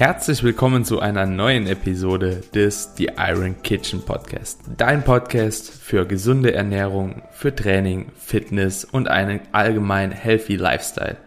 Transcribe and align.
Herzlich 0.00 0.42
willkommen 0.42 0.86
zu 0.86 1.00
einer 1.00 1.26
neuen 1.26 1.66
Episode 1.66 2.40
des 2.54 2.94
The 2.96 3.10
Iron 3.18 3.60
Kitchen 3.62 4.00
Podcast. 4.00 4.62
Dein 4.78 5.04
Podcast 5.04 5.70
für 5.70 6.06
gesunde 6.06 6.54
Ernährung, 6.54 7.20
für 7.32 7.54
Training, 7.54 8.06
Fitness 8.18 8.86
und 8.86 9.08
einen 9.08 9.40
allgemein 9.52 10.10
healthy 10.10 10.56
Lifestyle. 10.56 11.18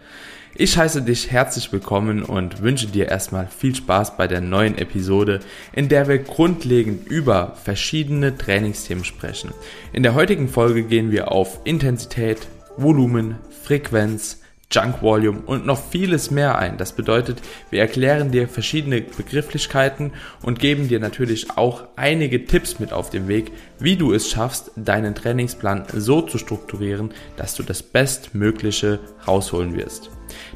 Ich 0.56 0.76
heiße 0.76 1.04
dich 1.04 1.30
herzlich 1.30 1.72
willkommen 1.72 2.24
und 2.24 2.64
wünsche 2.64 2.88
dir 2.88 3.10
erstmal 3.10 3.46
viel 3.46 3.76
Spaß 3.76 4.18
bei 4.18 4.26
der 4.26 4.42
neuen 4.42 4.76
Episode, 4.80 5.42
in 5.74 5.88
der 5.88 6.08
wir 6.08 6.18
grundlegend 6.18 7.08
über 7.08 7.56
verschiedene 7.64 8.36
Trainingsthemen 8.36 9.06
sprechen. 9.06 9.52
In 9.92 10.02
der 10.02 10.16
heutigen 10.16 10.50
Folge 10.50 10.82
gehen 10.82 11.12
wir 11.12 11.32
auf 11.32 11.60
Intensität, 11.64 12.48
Volumen, 12.78 13.36
Frequenz, 13.62 14.40
Junk 14.74 15.02
Volume 15.02 15.42
und 15.46 15.66
noch 15.66 15.80
vieles 15.92 16.32
mehr 16.32 16.58
ein. 16.58 16.78
Das 16.78 16.94
bedeutet, 16.94 17.42
wir 17.70 17.80
erklären 17.80 18.32
dir 18.32 18.48
verschiedene 18.48 19.02
Begrifflichkeiten 19.02 20.14
und 20.42 20.60
geben 20.60 20.88
dir 20.88 21.00
natürlich 21.00 21.58
auch 21.58 21.84
einige 21.96 22.46
Tipps 22.46 22.80
mit 22.80 22.92
auf 22.92 23.12
den 23.12 23.28
Weg, 23.28 23.52
wie 23.80 23.96
du 23.96 24.14
es 24.14 24.30
schaffst, 24.30 24.72
deinen 24.76 25.14
Trainingsplan 25.14 25.86
so 25.94 26.22
zu 26.22 26.38
strukturieren, 26.38 27.12
dass 27.38 27.54
du 27.56 27.64
das 27.64 27.84
Bestmögliche 27.84 29.00
rausholen 29.28 29.76
wirst. 29.76 30.10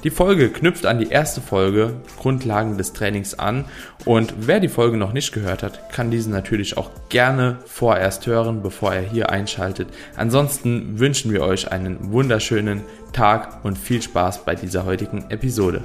Die 0.03 0.09
Folge 0.09 0.49
knüpft 0.49 0.86
an 0.86 0.99
die 0.99 1.09
erste 1.09 1.41
Folge 1.41 2.02
Grundlagen 2.17 2.77
des 2.77 2.94
Trainings 2.94 3.38
an 3.38 3.66
und 4.05 4.34
wer 4.39 4.59
die 4.59 4.70
Folge 4.70 4.97
noch 4.97 5.13
nicht 5.13 5.34
gehört 5.34 5.63
hat, 5.63 5.91
kann 5.91 6.11
diese 6.11 6.30
natürlich 6.30 6.77
auch 6.77 6.89
gerne 7.09 7.59
vorerst 7.66 8.25
hören, 8.27 8.61
bevor 8.61 8.94
er 8.94 9.02
hier 9.02 9.30
einschaltet. 9.30 9.89
Ansonsten 10.16 10.99
wünschen 10.99 11.31
wir 11.31 11.41
euch 11.41 11.72
einen 11.72 12.11
wunderschönen 12.11 12.84
Tag 13.13 13.63
und 13.63 13.77
viel 13.77 14.02
Spaß 14.02 14.45
bei 14.45 14.55
dieser 14.55 14.85
heutigen 14.85 15.25
Episode. 15.29 15.84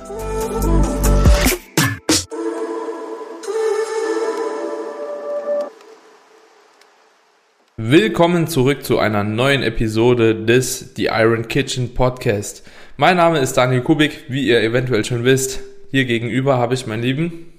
Willkommen 7.77 8.47
zurück 8.49 8.85
zu 8.85 8.99
einer 8.99 9.25
neuen 9.25 9.63
Episode 9.63 10.35
des 10.35 10.95
The 10.95 11.07
Iron 11.07 11.49
Kitchen 11.49 11.95
Podcast. 11.95 12.69
Mein 12.97 13.17
Name 13.17 13.39
ist 13.39 13.55
Daniel 13.57 13.83
Kubik, 13.83 14.27
wie 14.29 14.47
ihr 14.47 14.63
eventuell 14.63 15.05
schon 15.05 15.25
wisst. 15.25 15.61
Hier 15.91 16.05
gegenüber 16.05 16.59
habe 16.59 16.75
ich 16.75 16.87
meinen 16.87 17.03
lieben 17.03 17.53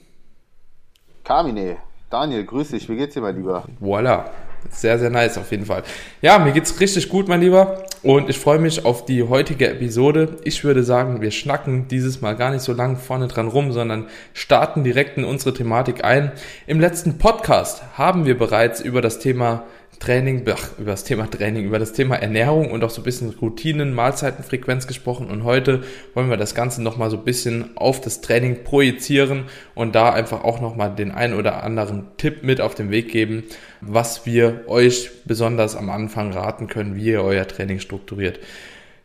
Carmine. 1.23 1.77
Daniel, 2.09 2.45
grüß 2.45 2.69
dich. 2.69 2.87
Wie 2.89 2.95
geht's 2.95 3.15
dir, 3.15 3.21
mein 3.21 3.35
Lieber? 3.35 3.63
Voila. 3.79 4.29
Sehr, 4.71 4.97
sehr 4.99 5.09
nice 5.09 5.37
auf 5.37 5.51
jeden 5.51 5.65
Fall. 5.65 5.83
Ja, 6.21 6.39
mir 6.39 6.51
geht's 6.51 6.79
richtig 6.79 7.09
gut, 7.09 7.27
mein 7.27 7.41
Lieber. 7.41 7.83
Und 8.01 8.29
ich 8.29 8.37
freue 8.37 8.59
mich 8.59 8.85
auf 8.85 9.05
die 9.05 9.23
heutige 9.23 9.69
Episode. 9.69 10.37
Ich 10.43 10.63
würde 10.63 10.83
sagen, 10.83 11.21
wir 11.21 11.31
schnacken 11.31 11.87
dieses 11.87 12.21
Mal 12.21 12.35
gar 12.35 12.51
nicht 12.51 12.63
so 12.63 12.73
lang 12.73 12.97
vorne 12.97 13.27
dran 13.27 13.47
rum, 13.47 13.71
sondern 13.71 14.07
starten 14.33 14.83
direkt 14.83 15.17
in 15.17 15.23
unsere 15.23 15.53
Thematik 15.53 16.03
ein. 16.03 16.31
Im 16.67 16.79
letzten 16.79 17.17
Podcast 17.17 17.83
haben 17.97 18.25
wir 18.25 18.37
bereits 18.37 18.81
über 18.81 19.01
das 19.01 19.19
Thema 19.19 19.63
Training, 20.03 20.43
ach, 20.51 20.77
über 20.77 20.91
das 20.91 21.05
Thema 21.05 21.31
Training, 21.31 21.63
über 21.63 21.79
das 21.79 21.93
Thema 21.93 22.17
Ernährung 22.17 22.71
und 22.71 22.83
auch 22.83 22.89
so 22.89 22.99
ein 22.99 23.05
bisschen 23.05 23.29
Routinen, 23.29 23.93
Mahlzeitenfrequenz 23.93 24.85
gesprochen 24.85 25.29
und 25.29 25.45
heute 25.45 25.83
wollen 26.13 26.29
wir 26.29 26.35
das 26.35 26.55
Ganze 26.55 26.83
nochmal 26.83 27.09
so 27.09 27.15
ein 27.15 27.23
bisschen 27.23 27.77
auf 27.77 28.01
das 28.01 28.19
Training 28.19 28.65
projizieren 28.65 29.45
und 29.75 29.95
da 29.95 30.11
einfach 30.11 30.43
auch 30.43 30.59
nochmal 30.59 30.93
den 30.93 31.11
ein 31.11 31.33
oder 31.33 31.63
anderen 31.63 32.07
Tipp 32.17 32.43
mit 32.43 32.59
auf 32.59 32.75
den 32.75 32.91
Weg 32.91 33.13
geben, 33.13 33.43
was 33.79 34.25
wir 34.25 34.65
euch 34.67 35.09
besonders 35.23 35.77
am 35.77 35.89
Anfang 35.89 36.33
raten 36.33 36.67
können, 36.67 36.97
wie 36.97 37.05
ihr 37.05 37.23
euer 37.23 37.47
Training 37.47 37.79
strukturiert. 37.79 38.41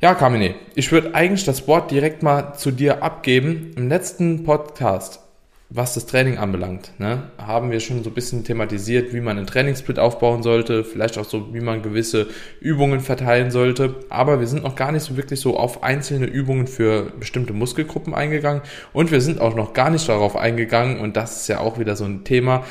Ja, 0.01 0.15
Kamine, 0.15 0.57
ich 0.75 0.91
würde 0.91 1.15
eigentlich 1.15 1.45
das 1.45 1.69
Wort 1.69 1.93
direkt 1.93 2.25
mal 2.25 2.55
zu 2.55 2.73
dir 2.73 3.05
abgeben. 3.05 3.71
Im 3.77 3.89
letzten 3.89 4.43
Podcast 4.43 5.21
was 5.71 5.93
das 5.93 6.07
Training 6.07 6.39
anbelangt, 6.39 6.93
ne, 6.99 7.25
haben 7.37 7.71
wir 7.71 7.81
schon 7.81 8.03
so 8.03 8.09
ein 8.09 8.15
bisschen 8.15 8.43
thematisiert, 8.43 9.13
wie 9.13 9.21
man 9.21 9.37
einen 9.37 9.47
Trainingssplit 9.47 9.99
aufbauen 9.99 10.43
sollte, 10.43 10.83
vielleicht 10.83 11.19
auch 11.19 11.27
so, 11.27 11.53
wie 11.53 11.61
man 11.61 11.83
gewisse 11.83 12.29
Übungen 12.61 13.01
verteilen 13.01 13.51
sollte. 13.51 13.97
Aber 14.09 14.41
wir 14.41 14.47
sind 14.47 14.63
noch 14.63 14.77
gar 14.77 14.93
nicht 14.93 15.03
so 15.03 15.19
wirklich 15.19 15.41
so 15.41 15.59
auf 15.59 15.83
einzelne 15.83 16.25
Übungen 16.25 16.67
für 16.67 17.13
bestimmte 17.21 17.53
Muskelgruppen 17.53 18.15
eingegangen 18.15 18.63
und 18.95 19.11
wir 19.11 19.21
sind 19.21 19.43
auch 19.43 19.55
noch 19.55 19.75
gar 19.75 19.91
nicht 19.91 20.09
darauf 20.09 20.37
eingegangen 20.37 21.01
und 21.01 21.17
das 21.17 21.43
ist 21.43 21.49
ja 21.49 21.61
auch 21.61 21.79
wieder 21.79 21.97
so 21.97 22.05
ein 22.05 22.25
Thema, 22.25 22.65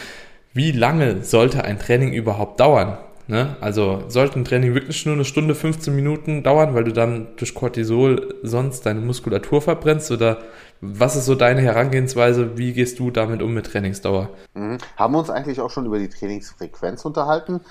wie 0.54 0.72
lange 0.72 1.24
sollte 1.24 1.64
ein 1.64 1.78
Training 1.78 2.14
überhaupt 2.14 2.60
dauern? 2.60 2.98
Ne? 3.28 3.58
Also 3.60 4.06
sollte 4.08 4.40
ein 4.40 4.46
Training 4.46 4.74
wirklich 4.74 5.06
nur 5.06 5.14
eine 5.14 5.26
Stunde, 5.26 5.54
15 5.54 5.94
Minuten 5.94 6.44
dauern, 6.44 6.74
weil 6.74 6.86
du 6.86 6.94
dann 6.94 7.28
durch 7.36 7.54
Cortisol 7.54 8.36
sonst 8.42 8.86
deine 8.86 9.02
Muskulatur 9.02 9.62
verbrennst 9.62 10.12
oder 10.12 10.40
was 10.80 11.16
ist 11.16 11.26
so 11.26 11.34
deine 11.34 11.62
Herangehensweise? 11.62 12.58
Wie 12.58 12.74
gehst 12.74 13.00
du 13.00 13.10
damit 13.10 13.42
um 13.42 13.54
mit 13.54 13.66
Trainingsdauer? 13.66 14.30
Mhm. 14.54 14.78
Haben 14.96 15.14
wir 15.14 15.20
uns 15.20 15.30
eigentlich 15.30 15.60
auch 15.60 15.72
schon 15.72 15.86
über 15.86 15.98
die 15.98 16.08
Trainingsfrequenz 16.08 17.04
unterhalten? 17.04 17.62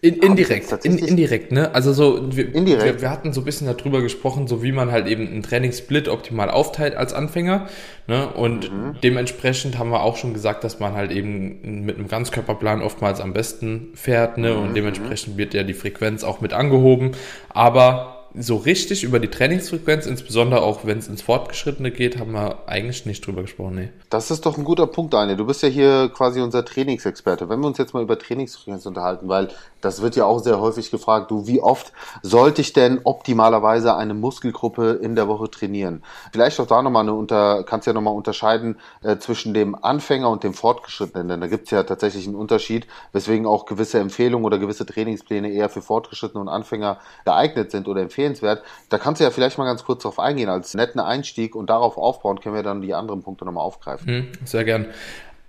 In, 0.00 0.16
indirekt, 0.16 0.84
in, 0.84 0.98
indirekt, 0.98 1.52
ne? 1.52 1.72
Also 1.74 1.92
so, 1.92 2.34
wir. 2.34 2.52
Wir, 2.52 3.00
wir, 3.00 3.10
hatten 3.10 3.32
so 3.32 3.42
ein 3.42 3.44
bisschen 3.44 3.68
darüber 3.68 4.02
gesprochen, 4.02 4.48
so 4.48 4.62
wie 4.64 4.72
man 4.72 4.90
halt 4.90 5.06
eben 5.06 5.28
einen 5.28 5.42
Trainingssplit 5.44 6.08
optimal 6.08 6.50
aufteilt 6.50 6.96
als 6.96 7.12
Anfänger, 7.12 7.68
ne? 8.08 8.28
Und 8.32 8.72
mhm. 8.72 8.96
dementsprechend 9.00 9.78
haben 9.78 9.90
wir 9.90 10.02
auch 10.02 10.16
schon 10.16 10.34
gesagt, 10.34 10.64
dass 10.64 10.80
man 10.80 10.94
halt 10.94 11.12
eben 11.12 11.84
mit 11.84 11.98
einem 11.98 12.08
Ganzkörperplan 12.08 12.82
oftmals 12.82 13.20
am 13.20 13.32
besten 13.32 13.92
fährt, 13.94 14.38
ne? 14.38 14.56
Und 14.56 14.70
mhm. 14.70 14.74
dementsprechend 14.74 15.36
wird 15.36 15.54
ja 15.54 15.62
die 15.62 15.74
Frequenz 15.74 16.24
auch 16.24 16.40
mit 16.40 16.52
angehoben. 16.52 17.12
Aber 17.48 18.15
so 18.38 18.56
richtig 18.56 19.02
über 19.04 19.18
die 19.18 19.28
Trainingsfrequenz, 19.28 20.06
insbesondere 20.06 20.62
auch 20.62 20.84
wenn 20.84 20.98
es 20.98 21.08
ins 21.08 21.22
Fortgeschrittene 21.22 21.90
geht, 21.90 22.18
haben 22.18 22.32
wir 22.32 22.68
eigentlich 22.68 23.06
nicht 23.06 23.26
drüber 23.26 23.42
gesprochen. 23.42 23.76
Nee. 23.76 23.88
Das 24.10 24.30
ist 24.30 24.46
doch 24.46 24.58
ein 24.58 24.64
guter 24.64 24.86
Punkt, 24.86 25.14
Daniel. 25.14 25.36
Du 25.36 25.46
bist 25.46 25.62
ja 25.62 25.68
hier 25.68 26.10
quasi 26.14 26.40
unser 26.40 26.64
Trainingsexperte. 26.64 27.48
Wenn 27.48 27.60
wir 27.60 27.66
uns 27.66 27.78
jetzt 27.78 27.94
mal 27.94 28.02
über 28.02 28.18
Trainingsfrequenz 28.18 28.86
unterhalten, 28.86 29.28
weil 29.28 29.48
das 29.86 30.02
wird 30.02 30.16
ja 30.16 30.26
auch 30.26 30.40
sehr 30.40 30.60
häufig 30.60 30.90
gefragt, 30.90 31.30
du, 31.30 31.46
wie 31.46 31.60
oft 31.60 31.92
sollte 32.22 32.60
ich 32.60 32.74
denn 32.74 33.00
optimalerweise 33.04 33.96
eine 33.96 34.12
Muskelgruppe 34.12 34.98
in 35.00 35.16
der 35.16 35.28
Woche 35.28 35.50
trainieren? 35.50 36.02
Vielleicht 36.32 36.60
auch 36.60 36.66
da 36.66 36.82
nochmal 36.82 37.04
eine 37.04 37.14
unter, 37.14 37.64
kannst 37.64 37.86
ja 37.86 37.94
nochmal 37.94 38.14
unterscheiden 38.14 38.76
äh, 39.02 39.16
zwischen 39.16 39.54
dem 39.54 39.74
Anfänger 39.74 40.28
und 40.28 40.44
dem 40.44 40.52
Fortgeschrittenen, 40.52 41.28
denn 41.28 41.40
da 41.40 41.46
gibt 41.46 41.64
es 41.64 41.70
ja 41.70 41.84
tatsächlich 41.84 42.26
einen 42.26 42.36
Unterschied, 42.36 42.86
weswegen 43.12 43.46
auch 43.46 43.64
gewisse 43.64 43.98
Empfehlungen 43.98 44.44
oder 44.44 44.58
gewisse 44.58 44.84
Trainingspläne 44.84 45.50
eher 45.50 45.70
für 45.70 45.80
Fortgeschrittene 45.80 46.40
und 46.40 46.48
Anfänger 46.48 46.98
geeignet 47.24 47.70
sind 47.70 47.88
oder 47.88 48.02
empfehlen 48.02 48.26
empfehlenswert. 48.26 48.62
Da 48.88 48.98
kannst 48.98 49.20
du 49.20 49.24
ja 49.24 49.30
vielleicht 49.30 49.58
mal 49.58 49.64
ganz 49.64 49.84
kurz 49.84 50.02
darauf 50.02 50.18
eingehen, 50.18 50.48
als 50.48 50.74
netten 50.74 51.00
Einstieg 51.00 51.54
und 51.54 51.70
darauf 51.70 51.96
aufbauen 51.96 52.40
können 52.40 52.54
wir 52.54 52.62
dann 52.62 52.82
die 52.82 52.94
anderen 52.94 53.22
Punkte 53.22 53.44
nochmal 53.44 53.64
aufgreifen. 53.64 54.12
Mhm, 54.12 54.46
sehr 54.46 54.64
gern. 54.64 54.86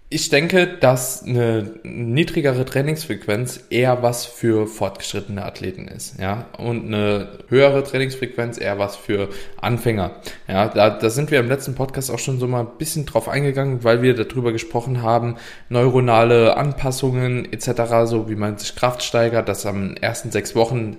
Ich 0.10 0.30
denke, 0.30 0.68
dass 0.68 1.24
eine 1.24 1.70
niedrigere 1.84 2.64
Trainingsfrequenz 2.64 3.66
eher 3.70 4.04
was 4.04 4.26
für 4.26 4.66
fortgeschrittene 4.66 5.44
Athleten 5.44 5.90
ist, 5.90 6.18
ja, 6.18 6.46
und 6.58 6.86
eine 6.86 7.40
höhere 7.50 7.84
Trainingsfrequenz 7.84 8.58
eher 8.58 8.80
was 8.80 8.96
für 8.96 9.28
Anfänger. 9.60 10.12
Ja, 10.48 10.70
da, 10.70 10.92
da 10.92 11.10
sind 11.10 11.30
wir 11.30 11.42
im 11.42 11.50
letzten 11.50 11.76
Podcast 11.76 12.10
auch 12.10 12.20
schon 12.20 12.40
so 12.40 12.48
mal 12.48 12.62
ein 12.62 12.78
bisschen 12.78 13.06
drauf 13.06 13.28
eingegangen, 13.28 13.84
weil 13.84 14.02
wir 14.02 14.16
darüber 14.16 14.54
gesprochen 14.54 15.02
haben, 15.02 15.36
neuronale 15.68 16.56
Anpassungen 16.56 17.52
etc., 17.52 18.06
so 18.06 18.30
wie 18.30 18.36
man 18.36 18.58
sich 18.58 18.78
Kraft 18.78 19.04
steigert, 19.04 19.50
dass 19.50 19.66
am 19.66 19.98
ersten 19.98 20.32
sechs 20.32 20.56
Wochen 20.56 20.96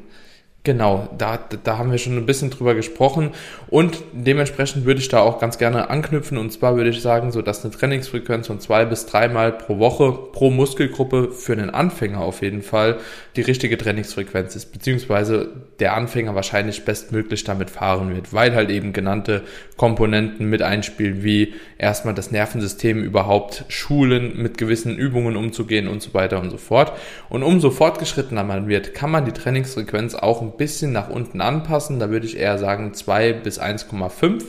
Genau, 0.68 1.08
da, 1.16 1.38
da 1.64 1.78
haben 1.78 1.90
wir 1.92 1.96
schon 1.96 2.18
ein 2.18 2.26
bisschen 2.26 2.50
drüber 2.50 2.74
gesprochen 2.74 3.30
und 3.70 4.02
dementsprechend 4.12 4.84
würde 4.84 5.00
ich 5.00 5.08
da 5.08 5.20
auch 5.20 5.40
ganz 5.40 5.56
gerne 5.56 5.88
anknüpfen 5.88 6.36
und 6.36 6.52
zwar 6.52 6.76
würde 6.76 6.90
ich 6.90 7.00
sagen, 7.00 7.32
so 7.32 7.40
dass 7.40 7.64
eine 7.64 7.72
Trainingsfrequenz 7.72 8.48
von 8.48 8.60
zwei 8.60 8.84
bis 8.84 9.06
dreimal 9.06 9.52
pro 9.52 9.78
Woche 9.78 10.12
pro 10.12 10.50
Muskelgruppe 10.50 11.30
für 11.32 11.54
einen 11.54 11.70
Anfänger 11.70 12.20
auf 12.20 12.42
jeden 12.42 12.60
Fall 12.60 12.98
die 13.34 13.40
richtige 13.40 13.78
Trainingsfrequenz 13.78 14.56
ist, 14.56 14.72
beziehungsweise 14.72 15.48
der 15.78 15.94
Anfänger 15.94 16.34
wahrscheinlich 16.34 16.84
bestmöglich 16.84 17.44
damit 17.44 17.70
fahren 17.70 18.14
wird, 18.14 18.34
weil 18.34 18.54
halt 18.54 18.68
eben 18.68 18.92
genannte 18.92 19.44
Komponenten 19.78 20.50
mit 20.50 20.60
einspielen, 20.60 21.22
wie 21.22 21.54
erstmal 21.78 22.14
das 22.14 22.30
Nervensystem 22.30 23.02
überhaupt 23.02 23.64
schulen, 23.68 24.32
mit 24.42 24.58
gewissen 24.58 24.96
Übungen 24.96 25.36
umzugehen 25.36 25.88
und 25.88 26.02
so 26.02 26.12
weiter 26.14 26.40
und 26.40 26.50
so 26.50 26.58
fort. 26.58 26.92
Und 27.30 27.44
umso 27.44 27.70
fortgeschrittener 27.70 28.42
man 28.42 28.68
wird, 28.68 28.92
kann 28.92 29.10
man 29.10 29.24
die 29.24 29.32
Trainingsfrequenz 29.32 30.16
auch 30.16 30.42
ein 30.42 30.57
bisschen 30.58 30.92
nach 30.92 31.08
unten 31.08 31.40
anpassen. 31.40 31.98
Da 31.98 32.10
würde 32.10 32.26
ich 32.26 32.36
eher 32.36 32.58
sagen 32.58 32.92
2 32.92 33.32
bis 33.32 33.60
1,5. 33.60 34.44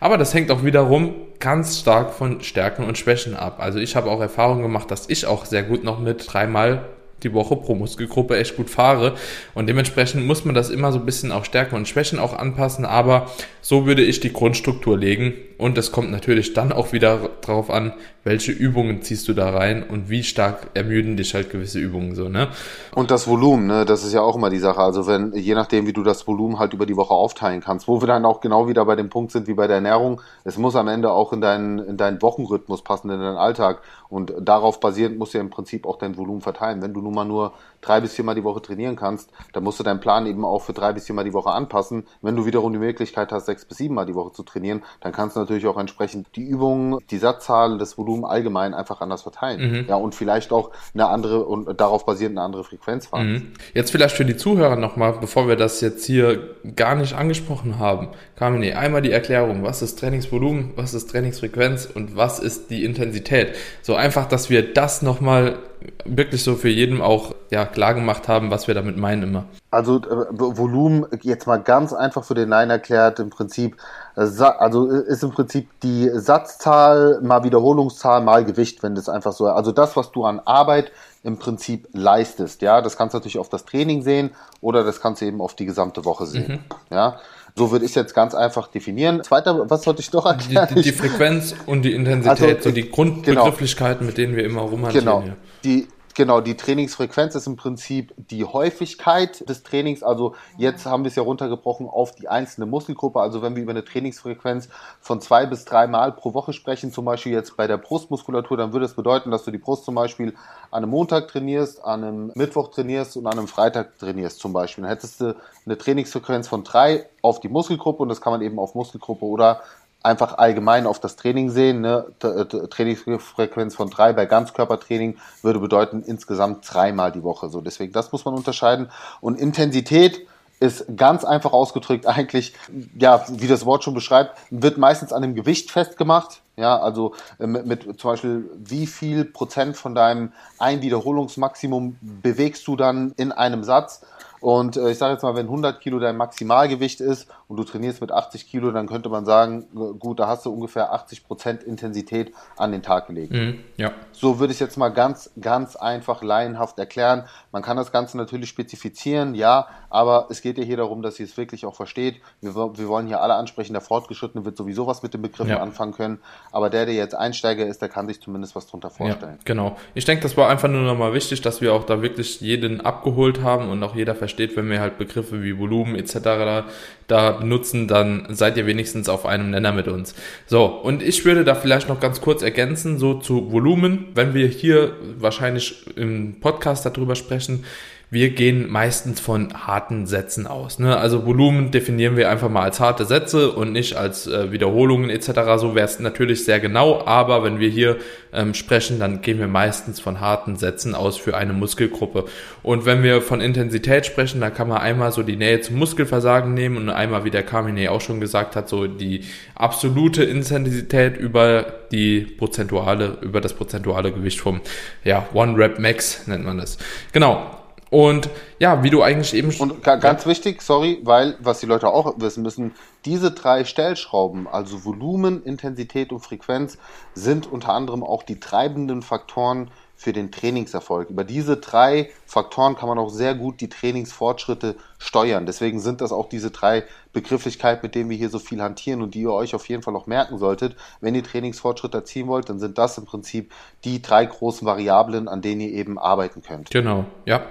Aber 0.00 0.18
das 0.18 0.34
hängt 0.34 0.50
auch 0.50 0.64
wiederum 0.64 1.14
ganz 1.38 1.78
stark 1.78 2.12
von 2.12 2.42
Stärken 2.42 2.84
und 2.84 2.98
Schwächen 2.98 3.36
ab. 3.36 3.60
Also 3.60 3.78
ich 3.78 3.94
habe 3.94 4.10
auch 4.10 4.20
Erfahrung 4.20 4.62
gemacht, 4.62 4.90
dass 4.90 5.08
ich 5.08 5.26
auch 5.26 5.44
sehr 5.44 5.62
gut 5.62 5.84
noch 5.84 6.00
mit 6.00 6.32
dreimal 6.32 6.86
die 7.22 7.34
Woche 7.34 7.56
pro 7.56 7.74
Muskelgruppe 7.74 8.36
echt 8.36 8.56
gut 8.56 8.70
fahre. 8.70 9.14
Und 9.54 9.68
dementsprechend 9.68 10.26
muss 10.26 10.44
man 10.44 10.54
das 10.54 10.70
immer 10.70 10.92
so 10.92 10.98
ein 10.98 11.06
bisschen 11.06 11.32
auf 11.32 11.44
Stärken 11.44 11.76
und 11.76 11.88
Schwächen 11.88 12.18
auch 12.18 12.36
anpassen. 12.36 12.84
Aber 12.84 13.30
so 13.60 13.86
würde 13.86 14.02
ich 14.02 14.20
die 14.20 14.32
Grundstruktur 14.32 14.98
legen. 14.98 15.34
Und 15.60 15.76
es 15.76 15.92
kommt 15.92 16.10
natürlich 16.10 16.54
dann 16.54 16.72
auch 16.72 16.92
wieder 16.92 17.30
darauf 17.42 17.68
an, 17.68 17.92
welche 18.24 18.50
Übungen 18.50 19.02
ziehst 19.02 19.28
du 19.28 19.34
da 19.34 19.50
rein 19.50 19.82
und 19.82 20.08
wie 20.08 20.22
stark 20.22 20.68
ermüden 20.72 21.16
dich 21.16 21.34
halt 21.34 21.50
gewisse 21.50 21.78
Übungen 21.78 22.14
so, 22.14 22.28
ne? 22.28 22.48
Und 22.94 23.10
das 23.10 23.28
Volumen, 23.28 23.66
ne, 23.66 23.84
das 23.84 24.02
ist 24.02 24.14
ja 24.14 24.22
auch 24.22 24.36
immer 24.36 24.48
die 24.48 24.58
Sache. 24.58 24.80
Also 24.80 25.06
wenn, 25.06 25.32
je 25.34 25.54
nachdem, 25.54 25.86
wie 25.86 25.92
du 25.92 26.02
das 26.02 26.26
Volumen 26.26 26.58
halt 26.58 26.72
über 26.72 26.86
die 26.86 26.96
Woche 26.96 27.12
aufteilen 27.12 27.60
kannst, 27.60 27.88
wo 27.88 28.00
wir 28.00 28.06
dann 28.06 28.24
auch 28.24 28.40
genau 28.40 28.68
wieder 28.68 28.84
bei 28.86 28.96
dem 28.96 29.10
Punkt 29.10 29.32
sind 29.32 29.48
wie 29.48 29.54
bei 29.54 29.66
der 29.66 29.76
Ernährung, 29.76 30.22
es 30.44 30.56
muss 30.56 30.76
am 30.76 30.88
Ende 30.88 31.10
auch 31.12 31.32
in 31.32 31.42
deinen, 31.42 31.78
in 31.78 31.96
deinen 31.98 32.22
Wochenrhythmus 32.22 32.82
passen, 32.82 33.10
in 33.10 33.20
deinen 33.20 33.36
Alltag. 33.36 33.82
Und 34.08 34.32
darauf 34.40 34.80
basierend 34.80 35.18
musst 35.18 35.34
du 35.34 35.38
ja 35.38 35.44
im 35.44 35.50
Prinzip 35.50 35.86
auch 35.86 35.96
dein 35.96 36.16
Volumen 36.16 36.40
verteilen. 36.40 36.82
Wenn 36.82 36.94
du 36.94 37.00
nun 37.00 37.14
mal 37.14 37.24
nur 37.24 37.52
drei 37.80 38.00
bis 38.00 38.14
viermal 38.14 38.34
die 38.34 38.44
Woche 38.44 38.62
trainieren 38.62 38.96
kannst, 38.96 39.30
dann 39.52 39.64
musst 39.64 39.78
du 39.78 39.84
deinen 39.84 40.00
Plan 40.00 40.26
eben 40.26 40.44
auch 40.44 40.62
für 40.62 40.72
drei 40.72 40.92
bis 40.92 41.06
viermal 41.06 41.24
die 41.24 41.32
Woche 41.32 41.50
anpassen. 41.50 42.06
Wenn 42.22 42.36
du 42.36 42.46
wiederum 42.46 42.72
die 42.72 42.78
Möglichkeit 42.78 43.32
hast, 43.32 43.46
sechs 43.46 43.64
bis 43.64 43.78
siebenmal 43.78 44.06
die 44.06 44.14
Woche 44.14 44.32
zu 44.32 44.42
trainieren, 44.42 44.82
dann 45.00 45.12
kannst 45.12 45.36
du 45.36 45.40
natürlich 45.40 45.66
auch 45.66 45.78
entsprechend 45.78 46.28
die 46.36 46.44
Übungen, 46.44 46.98
die 47.10 47.18
Satzzahl, 47.18 47.78
das 47.78 47.96
Volumen 47.96 48.24
allgemein 48.24 48.74
einfach 48.74 49.00
anders 49.00 49.22
verteilen. 49.22 49.70
Mhm. 49.70 49.86
Ja, 49.88 49.96
und 49.96 50.14
vielleicht 50.14 50.52
auch 50.52 50.70
eine 50.94 51.06
andere 51.06 51.44
und 51.44 51.80
darauf 51.80 52.04
basierend 52.04 52.38
eine 52.38 52.44
andere 52.44 52.64
Frequenz 52.64 53.06
fahren. 53.06 53.32
Mhm. 53.32 53.52
Jetzt 53.74 53.90
vielleicht 53.90 54.16
für 54.16 54.24
die 54.24 54.36
Zuhörer 54.36 54.76
nochmal, 54.76 55.14
bevor 55.20 55.48
wir 55.48 55.56
das 55.56 55.80
jetzt 55.80 56.04
hier 56.04 56.56
gar 56.76 56.94
nicht 56.94 57.14
angesprochen 57.14 57.78
haben, 57.78 58.08
Kamine, 58.36 58.76
einmal 58.76 59.02
die 59.02 59.10
Erklärung, 59.10 59.62
was 59.62 59.82
ist 59.82 59.98
Trainingsvolumen, 59.98 60.72
was 60.76 60.94
ist 60.94 61.10
Trainingsfrequenz 61.10 61.86
und 61.86 62.16
was 62.16 62.38
ist 62.38 62.70
die 62.70 62.84
Intensität. 62.84 63.54
So 63.82 63.94
einfach, 63.94 64.26
dass 64.26 64.50
wir 64.50 64.72
das 64.72 65.02
nochmal 65.02 65.58
wirklich 66.04 66.42
so 66.42 66.56
für 66.56 66.68
jeden 66.68 67.00
auch 67.00 67.34
ja, 67.50 67.64
klar 67.64 67.94
gemacht 67.94 68.28
haben, 68.28 68.50
was 68.50 68.66
wir 68.68 68.74
damit 68.74 68.96
meinen 68.96 69.22
immer. 69.22 69.44
Also 69.70 69.96
äh, 69.96 70.26
Volumen, 70.30 71.06
jetzt 71.22 71.46
mal 71.46 71.58
ganz 71.58 71.92
einfach 71.92 72.24
für 72.24 72.34
den 72.34 72.48
Laien 72.48 72.70
erklärt, 72.70 73.18
im 73.18 73.30
Prinzip, 73.30 73.76
äh, 74.16 74.20
also 74.20 74.90
äh, 74.90 75.06
ist 75.06 75.22
im 75.22 75.30
Prinzip 75.30 75.68
die 75.82 76.10
Satzzahl 76.12 77.20
mal 77.22 77.44
Wiederholungszahl 77.44 78.20
mal 78.20 78.44
Gewicht, 78.44 78.82
wenn 78.82 78.94
das 78.94 79.08
einfach 79.08 79.32
so, 79.32 79.46
also 79.46 79.72
das, 79.72 79.96
was 79.96 80.12
du 80.12 80.24
an 80.24 80.40
Arbeit 80.40 80.92
im 81.22 81.38
Prinzip 81.38 81.88
leistest, 81.92 82.62
ja, 82.62 82.80
das 82.80 82.96
kannst 82.96 83.14
du 83.14 83.18
natürlich 83.18 83.38
auf 83.38 83.48
das 83.48 83.64
Training 83.64 84.02
sehen 84.02 84.30
oder 84.60 84.84
das 84.84 85.00
kannst 85.00 85.22
du 85.22 85.26
eben 85.26 85.40
auf 85.40 85.54
die 85.54 85.66
gesamte 85.66 86.04
Woche 86.04 86.26
sehen, 86.26 86.64
mhm. 86.90 86.94
ja. 86.94 87.20
So 87.56 87.70
würde 87.70 87.84
ich 87.84 87.92
es 87.92 87.94
jetzt 87.94 88.14
ganz 88.14 88.34
einfach 88.34 88.68
definieren. 88.68 89.22
Zweiter, 89.22 89.68
was 89.68 89.82
sollte 89.82 90.00
ich 90.00 90.12
noch 90.12 90.26
erklären? 90.26 90.68
Die, 90.70 90.74
die, 90.76 90.82
die 90.82 90.92
Frequenz 90.92 91.54
und 91.66 91.82
die 91.82 91.92
Intensität, 91.92 92.40
also, 92.58 92.68
so 92.68 92.74
die 92.74 92.90
Grundbegrifflichkeiten, 92.90 94.00
genau. 94.00 94.06
mit 94.06 94.18
denen 94.18 94.36
wir 94.36 94.44
immer 94.44 94.62
rumhantieren. 94.62 95.04
Genau. 95.04 95.24
Die, 95.64 95.88
Genau, 96.20 96.42
die 96.42 96.54
Trainingsfrequenz 96.54 97.34
ist 97.34 97.46
im 97.46 97.56
Prinzip 97.56 98.12
die 98.18 98.44
Häufigkeit 98.44 99.48
des 99.48 99.62
Trainings. 99.62 100.02
Also 100.02 100.34
jetzt 100.58 100.84
haben 100.84 101.02
wir 101.02 101.08
es 101.08 101.14
ja 101.14 101.22
runtergebrochen 101.22 101.88
auf 101.88 102.14
die 102.14 102.28
einzelne 102.28 102.66
Muskelgruppe. 102.66 103.20
Also 103.20 103.40
wenn 103.40 103.56
wir 103.56 103.62
über 103.62 103.70
eine 103.70 103.86
Trainingsfrequenz 103.86 104.68
von 105.00 105.22
zwei 105.22 105.46
bis 105.46 105.64
drei 105.64 105.86
Mal 105.86 106.12
pro 106.12 106.34
Woche 106.34 106.52
sprechen, 106.52 106.92
zum 106.92 107.06
Beispiel 107.06 107.32
jetzt 107.32 107.56
bei 107.56 107.66
der 107.66 107.78
Brustmuskulatur, 107.78 108.58
dann 108.58 108.74
würde 108.74 108.84
es 108.84 108.92
bedeuten, 108.92 109.30
dass 109.30 109.44
du 109.44 109.50
die 109.50 109.56
Brust 109.56 109.86
zum 109.86 109.94
Beispiel 109.94 110.34
an 110.70 110.82
einem 110.82 110.90
Montag 110.90 111.28
trainierst, 111.28 111.82
an 111.82 112.04
einem 112.04 112.32
Mittwoch 112.34 112.68
trainierst 112.68 113.16
und 113.16 113.26
an 113.26 113.38
einem 113.38 113.48
Freitag 113.48 113.98
trainierst 113.98 114.40
zum 114.40 114.52
Beispiel. 114.52 114.82
Dann 114.82 114.90
hättest 114.90 115.22
du 115.22 115.34
eine 115.64 115.78
Trainingsfrequenz 115.78 116.48
von 116.48 116.64
drei 116.64 117.06
auf 117.22 117.40
die 117.40 117.48
Muskelgruppe 117.48 118.02
und 118.02 118.10
das 118.10 118.20
kann 118.20 118.34
man 118.34 118.42
eben 118.42 118.58
auf 118.58 118.74
Muskelgruppe 118.74 119.24
oder 119.24 119.62
einfach 120.02 120.38
allgemein 120.38 120.86
auf 120.86 120.98
das 120.98 121.16
Training 121.16 121.50
sehen. 121.50 121.80
Ne? 121.80 122.06
Trainingsfrequenz 122.18 123.74
von 123.74 123.90
drei 123.90 124.12
bei 124.12 124.26
Ganzkörpertraining 124.26 125.18
würde 125.42 125.58
bedeuten 125.58 126.02
insgesamt 126.02 126.64
dreimal 126.72 127.12
die 127.12 127.22
Woche. 127.22 127.48
So 127.50 127.60
deswegen 127.60 127.92
das 127.92 128.12
muss 128.12 128.24
man 128.24 128.34
unterscheiden. 128.34 128.90
Und 129.20 129.38
Intensität 129.38 130.26
ist 130.60 130.84
ganz 130.94 131.24
einfach 131.24 131.52
ausgedrückt 131.52 132.06
eigentlich, 132.06 132.54
ja, 132.94 133.24
wie 133.30 133.48
das 133.48 133.64
Wort 133.64 133.82
schon 133.82 133.94
beschreibt, 133.94 134.36
wird 134.50 134.76
meistens 134.76 135.12
an 135.12 135.22
dem 135.22 135.34
Gewicht 135.34 135.70
festgemacht. 135.70 136.42
Ja, 136.56 136.78
also 136.78 137.14
äh, 137.38 137.46
mit, 137.46 137.66
mit 137.66 137.82
zum 137.98 138.10
Beispiel, 138.10 138.50
wie 138.58 138.86
viel 138.86 139.24
Prozent 139.24 139.78
von 139.78 139.94
deinem 139.94 140.32
Einwiederholungsmaximum 140.58 141.96
bewegst 142.00 142.66
du 142.66 142.76
dann 142.76 143.14
in 143.16 143.32
einem 143.32 143.64
Satz? 143.64 144.02
Und 144.40 144.76
äh, 144.76 144.90
ich 144.90 144.98
sage 144.98 145.12
jetzt 145.12 145.22
mal, 145.22 145.34
wenn 145.34 145.46
100 145.46 145.80
Kilo 145.80 145.98
dein 145.98 146.16
Maximalgewicht 146.16 147.00
ist 147.00 147.28
und 147.48 147.56
du 147.56 147.64
trainierst 147.64 148.00
mit 148.00 148.10
80 148.10 148.48
Kilo, 148.48 148.70
dann 148.70 148.86
könnte 148.86 149.08
man 149.08 149.24
sagen, 149.24 149.66
gut, 149.98 150.18
da 150.18 150.28
hast 150.28 150.46
du 150.46 150.52
ungefähr 150.52 150.92
80 150.92 151.26
Prozent 151.26 151.62
Intensität 151.62 152.32
an 152.56 152.72
den 152.72 152.82
Tag 152.82 153.06
gelegt. 153.06 153.32
Mhm, 153.32 153.60
ja. 153.76 153.92
So 154.12 154.38
würde 154.38 154.52
ich 154.52 154.60
jetzt 154.60 154.76
mal 154.76 154.88
ganz, 154.88 155.30
ganz 155.40 155.76
einfach 155.76 156.22
laienhaft 156.22 156.78
erklären. 156.78 157.24
Man 157.52 157.62
kann 157.62 157.76
das 157.76 157.90
Ganze 157.90 158.16
natürlich 158.16 158.48
spezifizieren, 158.48 159.34
ja, 159.34 159.66
aber 159.88 160.28
es 160.30 160.40
geht 160.40 160.56
ja 160.56 160.62
hier 160.62 160.76
darum, 160.76 161.02
dass 161.02 161.18
ihr 161.18 161.26
es 161.26 161.36
wirklich 161.36 161.66
auch 161.66 161.74
versteht. 161.74 162.20
Wir, 162.40 162.54
wir 162.54 162.88
wollen 162.88 163.08
hier 163.08 163.20
alle 163.20 163.34
ansprechen, 163.34 163.72
der 163.72 163.82
Fortgeschrittene 163.82 164.44
wird 164.44 164.56
sowieso 164.56 164.86
was 164.86 165.02
mit 165.02 165.14
den 165.14 165.22
Begriffen 165.22 165.50
ja. 165.50 165.60
anfangen 165.60 165.92
können, 165.92 166.20
aber 166.52 166.70
der, 166.70 166.86
der 166.86 166.94
jetzt 166.94 167.14
Einsteiger 167.14 167.66
ist, 167.66 167.82
der 167.82 167.88
kann 167.88 168.06
sich 168.06 168.20
zumindest 168.20 168.54
was 168.54 168.68
drunter 168.68 168.88
vorstellen. 168.88 169.38
Ja, 169.38 169.44
genau. 169.44 169.76
Ich 169.94 170.04
denke, 170.04 170.22
das 170.22 170.36
war 170.36 170.48
einfach 170.48 170.68
nur 170.68 170.82
nochmal 170.82 171.12
wichtig, 171.12 171.40
dass 171.40 171.60
wir 171.60 171.74
auch 171.74 171.84
da 171.84 172.02
wirklich 172.02 172.40
jeden 172.40 172.80
abgeholt 172.82 173.42
haben 173.42 173.68
und 173.68 173.82
auch 173.82 173.96
jeder 173.96 174.14
versteht, 174.14 174.56
wenn 174.56 174.70
wir 174.70 174.80
halt 174.80 174.96
Begriffe 174.96 175.42
wie 175.42 175.58
Volumen 175.58 175.96
etc. 175.96 176.18
da, 176.22 176.64
da 177.08 177.32
benutzen, 177.32 177.88
dann 177.88 178.26
seid 178.30 178.56
ihr 178.58 178.66
wenigstens 178.66 179.08
auf 179.08 179.26
einem 179.26 179.50
Nenner 179.50 179.72
mit 179.72 179.88
uns. 179.88 180.14
So, 180.46 180.66
und 180.66 181.02
ich 181.02 181.24
würde 181.24 181.42
da 181.42 181.56
vielleicht 181.56 181.88
noch 181.88 181.98
ganz 181.98 182.20
kurz 182.20 182.42
ergänzen, 182.42 182.98
so 182.98 183.14
zu 183.14 183.50
Volumen, 183.50 184.06
wenn 184.14 184.34
wir 184.34 184.46
hier 184.46 184.92
wahrscheinlich 185.18 185.96
im 185.96 186.38
Podcast 186.40 186.86
darüber 186.86 187.16
sprechen, 187.16 187.39
Menschen 187.40 187.64
wir 188.12 188.30
gehen 188.30 188.68
meistens 188.68 189.20
von 189.20 189.54
harten 189.54 190.04
Sätzen 190.04 190.48
aus. 190.48 190.80
Ne? 190.80 190.96
Also 190.96 191.26
Volumen 191.26 191.70
definieren 191.70 192.16
wir 192.16 192.28
einfach 192.28 192.48
mal 192.48 192.62
als 192.62 192.80
harte 192.80 193.04
Sätze 193.04 193.52
und 193.52 193.70
nicht 193.70 193.96
als 193.96 194.26
äh, 194.26 194.50
Wiederholungen 194.50 195.10
etc. 195.10 195.30
So 195.58 195.76
wäre 195.76 195.86
es 195.86 196.00
natürlich 196.00 196.44
sehr 196.44 196.58
genau, 196.58 197.06
aber 197.06 197.44
wenn 197.44 197.60
wir 197.60 197.68
hier 197.68 197.98
ähm, 198.32 198.52
sprechen, 198.54 198.98
dann 198.98 199.22
gehen 199.22 199.38
wir 199.38 199.46
meistens 199.46 200.00
von 200.00 200.20
harten 200.20 200.56
Sätzen 200.56 200.96
aus 200.96 201.18
für 201.18 201.36
eine 201.36 201.52
Muskelgruppe. 201.52 202.24
Und 202.64 202.84
wenn 202.84 203.04
wir 203.04 203.22
von 203.22 203.40
Intensität 203.40 204.06
sprechen, 204.06 204.40
dann 204.40 204.52
kann 204.52 204.66
man 204.66 204.78
einmal 204.78 205.12
so 205.12 205.22
die 205.22 205.36
Nähe 205.36 205.60
zum 205.60 205.76
Muskelversagen 205.76 206.52
nehmen 206.52 206.78
und 206.78 206.88
einmal, 206.88 207.24
wie 207.24 207.30
der 207.30 207.44
Carmine 207.44 207.92
auch 207.92 208.00
schon 208.00 208.20
gesagt 208.20 208.56
hat, 208.56 208.68
so 208.68 208.88
die 208.88 209.22
absolute 209.54 210.24
Intensität 210.24 211.16
über 211.16 211.64
die 211.92 212.22
prozentuale, 212.22 213.18
über 213.20 213.40
das 213.40 213.54
prozentuale 213.54 214.10
Gewicht 214.10 214.40
vom 214.40 214.60
ja, 215.04 215.28
One 215.32 215.56
Rep 215.56 215.78
Max 215.78 216.26
nennt 216.26 216.44
man 216.44 216.58
das. 216.58 216.76
Genau. 217.12 217.59
Und 217.90 218.30
ja, 218.60 218.82
wie 218.84 218.90
du 218.90 219.02
eigentlich 219.02 219.34
eben 219.34 219.50
schon. 219.50 219.72
Und 219.72 219.82
ganz 219.82 220.04
ja. 220.04 220.26
wichtig, 220.26 220.62
sorry, 220.62 221.00
weil, 221.02 221.36
was 221.40 221.60
die 221.60 221.66
Leute 221.66 221.88
auch 221.88 222.14
wissen 222.18 222.42
müssen, 222.42 222.72
diese 223.04 223.32
drei 223.32 223.64
Stellschrauben, 223.64 224.46
also 224.46 224.84
Volumen, 224.84 225.42
Intensität 225.42 226.12
und 226.12 226.20
Frequenz, 226.20 226.78
sind 227.14 227.50
unter 227.50 227.72
anderem 227.72 228.04
auch 228.04 228.22
die 228.22 228.38
treibenden 228.38 229.02
Faktoren 229.02 229.70
für 229.96 230.14
den 230.14 230.32
Trainingserfolg. 230.32 231.10
Über 231.10 231.24
diese 231.24 231.58
drei 231.58 232.08
Faktoren 232.24 232.74
kann 232.74 232.88
man 232.88 232.98
auch 232.98 233.10
sehr 233.10 233.34
gut 233.34 233.60
die 233.60 233.68
Trainingsfortschritte 233.68 234.76
steuern. 234.98 235.44
Deswegen 235.44 235.78
sind 235.78 236.00
das 236.00 236.10
auch 236.10 236.30
diese 236.30 236.50
drei 236.50 236.84
Begrifflichkeiten, 237.12 237.82
mit 237.82 237.94
denen 237.94 238.08
wir 238.08 238.16
hier 238.16 238.30
so 238.30 238.38
viel 238.38 238.62
hantieren 238.62 239.02
und 239.02 239.14
die 239.14 239.20
ihr 239.20 239.32
euch 239.32 239.54
auf 239.54 239.68
jeden 239.68 239.82
Fall 239.82 239.94
auch 239.96 240.06
merken 240.06 240.38
solltet. 240.38 240.74
Wenn 241.02 241.14
ihr 241.14 241.22
Trainingsfortschritte 241.22 241.98
erzielen 241.98 242.28
wollt, 242.28 242.48
dann 242.48 242.58
sind 242.58 242.78
das 242.78 242.96
im 242.96 243.04
Prinzip 243.04 243.52
die 243.84 244.00
drei 244.00 244.24
großen 244.24 244.66
Variablen, 244.66 245.28
an 245.28 245.42
denen 245.42 245.60
ihr 245.60 245.72
eben 245.72 245.98
arbeiten 245.98 246.40
könnt. 246.40 246.70
Genau, 246.70 247.04
ja. 247.26 247.42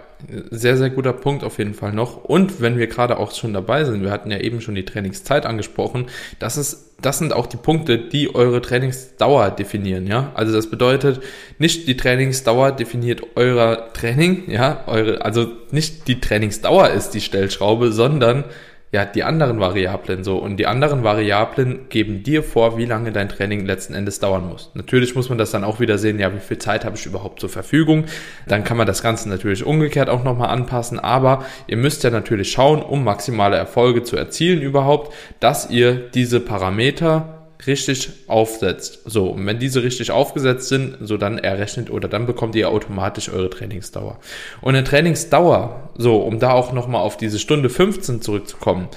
Sehr, 0.52 0.76
sehr 0.76 0.90
guter 0.90 1.14
Punkt 1.14 1.44
auf 1.44 1.60
jeden 1.60 1.74
Fall 1.74 1.94
noch. 1.94 2.24
Und 2.24 2.62
wenn 2.62 2.78
wir 2.78 2.88
gerade 2.88 3.18
auch 3.18 3.34
schon 3.34 3.54
dabei 3.54 3.86
sind, 3.86 4.04
wir 4.04 4.12
hatten 4.12 4.32
ja 4.32 4.40
eben 4.40 4.60
schon 4.60 4.76
die 4.76 4.86
Trainingszeit 4.86 5.46
angesprochen, 5.46 6.08
das 6.40 6.58
ist 6.58 6.90
das 7.02 7.18
sind 7.18 7.34
auch 7.34 7.48
die 7.48 7.58
Punkte, 7.58 7.98
die 7.98 8.34
eure 8.36 8.62
Trainingsdauer 8.62 9.52
definieren, 9.52 10.08
ja. 10.08 10.32
Also 10.34 10.54
das 10.54 10.70
bedeutet, 10.70 11.22
nicht 11.58 11.88
die 11.88 11.98
Trainingsdauer 11.98 12.72
definiert 12.72 13.22
euer 13.36 13.94
Training, 13.94 14.50
ja, 14.50 14.84
eure, 14.88 15.24
also 15.24 15.48
nicht 15.72 16.08
die 16.08 16.20
Trainingsdauer 16.20 16.90
ist 16.90 17.12
die 17.12 17.22
Stellschraube, 17.22 17.92
sondern 17.92 18.44
ja, 18.92 19.06
die 19.06 19.24
anderen 19.24 19.60
Variablen 19.60 20.24
so. 20.24 20.38
Und 20.38 20.58
die 20.58 20.66
anderen 20.66 21.04
Variablen 21.04 21.90
geben 21.90 22.24
dir 22.24 22.44
vor, 22.44 22.78
wie 22.78 22.86
lange 22.86 23.12
dein 23.12 23.30
Training 23.30 23.66
letzten 23.66 23.94
Endes 23.94 24.20
dauern 24.20 24.48
muss. 24.48 24.72
Natürlich 24.74 25.16
muss 25.16 25.30
man 25.30 25.38
das 25.38 25.52
dann 25.52 25.64
auch 25.64 25.80
wieder 25.80 25.98
sehen, 25.98 26.20
ja, 26.20 26.34
wie 26.34 26.40
viel 26.40 26.58
Zeit 26.58 26.86
habe 26.86 26.96
ich 26.96 27.06
überhaupt 27.06 27.40
zur 27.40 27.50
Verfügung. 27.50 28.06
Dann 28.48 28.64
kann 28.64 28.78
man 28.78 28.88
das 28.88 29.04
Ganze 29.04 29.30
natürlich 29.30 29.64
umgekehrt 29.64 30.10
auch 30.10 30.24
nochmal 30.24 30.50
anpassen. 30.50 31.00
Aber 31.00 31.46
ihr 31.68 31.78
müsst 31.78 32.04
ja 32.04 32.10
natürlich 32.10 32.52
schauen, 32.52 32.82
um 32.82 33.04
maximale 33.04 33.58
Erfolge 33.58 34.04
zu 34.04 34.18
erzielen 34.18 34.62
überhaupt, 34.62 35.14
dass 35.40 35.70
ihr 35.70 35.94
diese 35.94 36.40
Parameter 36.40 37.39
richtig 37.68 38.10
aufsetzt. 38.28 39.02
So, 39.06 39.28
und 39.32 39.46
wenn 39.46 39.60
diese 39.60 39.84
richtig 39.84 40.12
aufgesetzt 40.12 40.70
sind, 40.70 40.98
so 41.02 41.18
dann 41.18 41.38
errechnet 41.38 41.90
oder 41.90 42.08
dann 42.08 42.26
bekommt 42.26 42.56
ihr 42.56 42.70
automatisch 42.70 43.30
eure 43.30 43.50
Trainingsdauer. 43.50 44.20
Und 44.62 44.76
eine 44.76 44.84
Trainingsdauer, 44.84 45.90
so, 45.98 46.18
um 46.18 46.40
da 46.40 46.52
auch 46.52 46.72
nochmal 46.72 47.02
auf 47.02 47.18
diese 47.18 47.40
Stunde 47.40 47.70
15 47.70 48.22
zurückzukommen, 48.22 48.88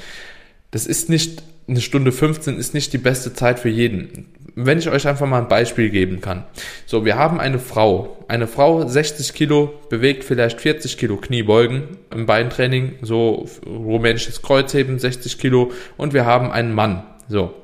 das 0.70 0.86
ist 0.86 1.08
nicht, 1.08 1.42
eine 1.68 1.80
Stunde 1.80 2.12
15 2.12 2.56
ist 2.56 2.72
nicht 2.72 2.92
die 2.92 2.98
beste 2.98 3.34
Zeit 3.34 3.58
für 3.58 3.68
jeden. 3.68 4.28
Wenn 4.54 4.78
ich 4.78 4.88
euch 4.88 5.08
einfach 5.08 5.26
mal 5.26 5.40
ein 5.40 5.48
Beispiel 5.48 5.88
geben 5.88 6.20
kann. 6.20 6.44
So, 6.84 7.04
wir 7.04 7.16
haben 7.16 7.40
eine 7.40 7.58
Frau. 7.58 8.24
Eine 8.28 8.46
Frau, 8.46 8.86
60 8.86 9.32
Kilo, 9.32 9.72
bewegt 9.88 10.24
vielleicht 10.24 10.60
40 10.60 10.98
Kilo 10.98 11.16
Kniebeugen 11.16 11.96
im 12.10 12.26
Beintraining, 12.26 12.96
so 13.00 13.48
rumänisches 13.66 14.42
Kreuzheben, 14.42 14.98
60 14.98 15.38
Kilo. 15.38 15.72
Und 15.96 16.12
wir 16.12 16.26
haben 16.26 16.50
einen 16.50 16.74
Mann. 16.74 17.04
So, 17.28 17.54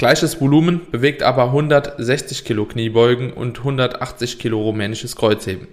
Gleiches 0.00 0.40
Volumen 0.40 0.80
bewegt 0.90 1.22
aber 1.22 1.44
160 1.48 2.46
Kilo 2.46 2.64
Kniebeugen 2.64 3.34
und 3.34 3.58
180 3.58 4.38
Kilo 4.38 4.58
rumänisches 4.58 5.14
Kreuzheben. 5.14 5.68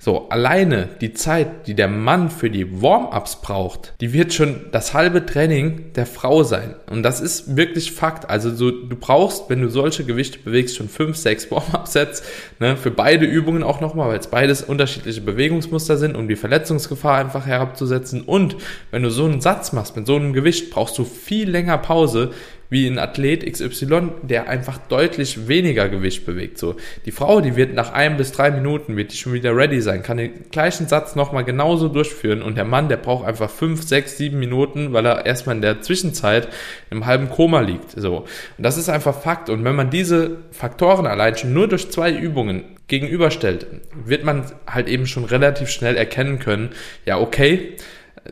So, 0.00 0.28
alleine 0.30 0.88
die 1.00 1.12
Zeit, 1.12 1.68
die 1.68 1.74
der 1.74 1.86
Mann 1.86 2.28
für 2.28 2.50
die 2.50 2.82
Warm-ups 2.82 3.40
braucht, 3.40 3.94
die 4.00 4.12
wird 4.12 4.34
schon 4.34 4.66
das 4.72 4.94
halbe 4.94 5.24
Training 5.24 5.92
der 5.92 6.06
Frau 6.06 6.42
sein. 6.42 6.74
Und 6.90 7.04
das 7.04 7.20
ist 7.20 7.56
wirklich 7.56 7.92
Fakt. 7.92 8.28
Also 8.28 8.52
so, 8.52 8.72
du 8.72 8.96
brauchst, 8.96 9.48
wenn 9.48 9.62
du 9.62 9.68
solche 9.68 10.02
Gewichte 10.02 10.40
bewegst, 10.40 10.74
schon 10.74 10.88
5, 10.88 11.16
6 11.16 11.50
Warm-up-Sets, 11.52 12.24
ne, 12.58 12.76
für 12.76 12.90
beide 12.90 13.26
Übungen 13.26 13.62
auch 13.62 13.80
nochmal, 13.80 14.08
weil 14.08 14.18
es 14.18 14.26
beides 14.26 14.62
unterschiedliche 14.62 15.20
Bewegungsmuster 15.20 15.96
sind, 15.98 16.16
um 16.16 16.26
die 16.26 16.34
Verletzungsgefahr 16.34 17.16
einfach 17.16 17.46
herabzusetzen. 17.46 18.22
Und 18.22 18.56
wenn 18.90 19.04
du 19.04 19.10
so 19.10 19.24
einen 19.24 19.40
Satz 19.40 19.72
machst 19.72 19.94
mit 19.94 20.08
so 20.08 20.16
einem 20.16 20.32
Gewicht, 20.32 20.70
brauchst 20.70 20.98
du 20.98 21.04
viel 21.04 21.48
länger 21.48 21.78
Pause, 21.78 22.32
wie 22.70 22.86
ein 22.86 22.98
Athlet 22.98 23.50
XY, 23.50 24.10
der 24.22 24.48
einfach 24.48 24.78
deutlich 24.78 25.48
weniger 25.48 25.88
Gewicht 25.88 26.26
bewegt. 26.26 26.58
So, 26.58 26.76
die 27.06 27.12
Frau, 27.12 27.40
die 27.40 27.56
wird 27.56 27.74
nach 27.74 27.92
ein 27.92 28.16
bis 28.16 28.32
drei 28.32 28.50
Minuten 28.50 28.96
wird 28.96 29.12
die 29.12 29.16
schon 29.16 29.32
wieder 29.32 29.56
ready 29.56 29.80
sein, 29.80 30.02
kann 30.02 30.18
den 30.18 30.50
gleichen 30.50 30.86
Satz 30.88 31.14
nochmal 31.14 31.44
genauso 31.44 31.88
durchführen 31.88 32.42
und 32.42 32.56
der 32.56 32.64
Mann, 32.64 32.88
der 32.88 32.98
braucht 32.98 33.26
einfach 33.26 33.50
fünf, 33.50 33.82
sechs, 33.82 34.18
sieben 34.18 34.38
Minuten, 34.38 34.92
weil 34.92 35.06
er 35.06 35.24
erstmal 35.26 35.56
in 35.56 35.62
der 35.62 35.80
Zwischenzeit 35.80 36.48
im 36.90 37.06
halben 37.06 37.30
Koma 37.30 37.60
liegt. 37.60 37.92
So, 37.92 38.18
und 38.18 38.26
das 38.62 38.76
ist 38.76 38.88
einfach 38.88 39.18
Fakt. 39.18 39.48
Und 39.48 39.64
wenn 39.64 39.76
man 39.76 39.90
diese 39.90 40.38
Faktoren 40.50 41.06
allein 41.06 41.36
schon 41.36 41.52
nur 41.52 41.68
durch 41.68 41.90
zwei 41.90 42.12
Übungen 42.12 42.64
gegenüberstellt, 42.88 43.66
wird 44.04 44.24
man 44.24 44.44
halt 44.66 44.88
eben 44.88 45.06
schon 45.06 45.24
relativ 45.24 45.68
schnell 45.68 45.96
erkennen 45.96 46.38
können, 46.38 46.70
ja, 47.04 47.18
okay, 47.18 47.76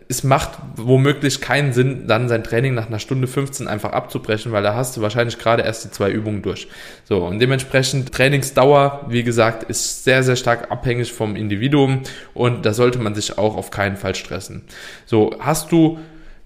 es 0.08 0.24
macht 0.24 0.58
womöglich 0.76 1.40
keinen 1.40 1.72
Sinn, 1.72 2.06
dann 2.06 2.28
sein 2.28 2.44
Training 2.44 2.74
nach 2.74 2.86
einer 2.86 2.98
Stunde 2.98 3.26
15 3.26 3.68
einfach 3.68 3.92
abzubrechen, 3.92 4.52
weil 4.52 4.62
da 4.62 4.74
hast 4.74 4.96
du 4.96 5.02
wahrscheinlich 5.02 5.38
gerade 5.38 5.62
erst 5.62 5.84
die 5.84 5.90
zwei 5.90 6.10
Übungen 6.10 6.42
durch. 6.42 6.68
So, 7.04 7.24
und 7.24 7.38
dementsprechend 7.38 8.12
Trainingsdauer, 8.12 9.06
wie 9.08 9.22
gesagt, 9.22 9.64
ist 9.64 10.04
sehr, 10.04 10.22
sehr 10.22 10.36
stark 10.36 10.70
abhängig 10.70 11.12
vom 11.12 11.36
Individuum 11.36 12.02
und 12.34 12.64
da 12.64 12.72
sollte 12.72 12.98
man 12.98 13.14
sich 13.14 13.38
auch 13.38 13.56
auf 13.56 13.70
keinen 13.70 13.96
Fall 13.96 14.14
stressen. 14.14 14.62
So, 15.06 15.36
hast 15.40 15.72
du 15.72 15.98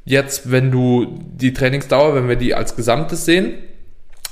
jetzt, 0.05 0.51
wenn 0.51 0.71
du 0.71 1.21
die 1.37 1.53
Trainingsdauer, 1.53 2.15
wenn 2.15 2.29
wir 2.29 2.37
die 2.37 2.55
als 2.55 2.77
Gesamtes 2.77 3.25
sehen, 3.25 3.55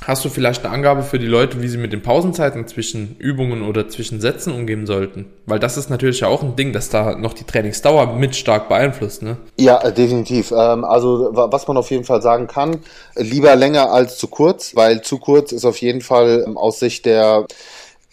Hast 0.06 0.24
du 0.24 0.28
vielleicht 0.28 0.64
eine 0.64 0.72
Angabe 0.72 1.02
für 1.02 1.18
die 1.18 1.26
Leute, 1.26 1.60
wie 1.60 1.68
sie 1.68 1.76
mit 1.76 1.92
den 1.92 2.02
Pausenzeiten 2.02 2.66
zwischen 2.66 3.16
Übungen 3.18 3.62
oder 3.62 3.88
zwischen 3.88 4.20
Sätzen 4.20 4.54
umgehen 4.54 4.86
sollten? 4.86 5.26
Weil 5.44 5.58
das 5.58 5.76
ist 5.76 5.90
natürlich 5.90 6.20
ja 6.20 6.28
auch 6.28 6.42
ein 6.42 6.56
Ding, 6.56 6.72
dass 6.72 6.88
da 6.88 7.16
noch 7.16 7.34
die 7.34 7.44
Trainingsdauer 7.44 8.14
mit 8.14 8.36
stark 8.36 8.68
beeinflusst, 8.68 9.22
ne? 9.22 9.36
Ja, 9.58 9.82
äh, 9.82 9.92
definitiv. 9.92 10.52
Ähm, 10.52 10.84
also 10.84 11.30
was 11.32 11.66
man 11.66 11.76
auf 11.76 11.90
jeden 11.90 12.04
Fall 12.04 12.22
sagen 12.22 12.46
kann, 12.46 12.78
lieber 13.16 13.54
länger 13.56 13.90
als 13.92 14.18
zu 14.18 14.28
kurz, 14.28 14.74
weil 14.76 15.02
zu 15.02 15.18
kurz 15.18 15.52
ist 15.52 15.64
auf 15.64 15.78
jeden 15.78 16.00
Fall 16.00 16.44
ähm, 16.46 16.56
aus 16.56 16.78
Sicht 16.78 17.04
der 17.04 17.46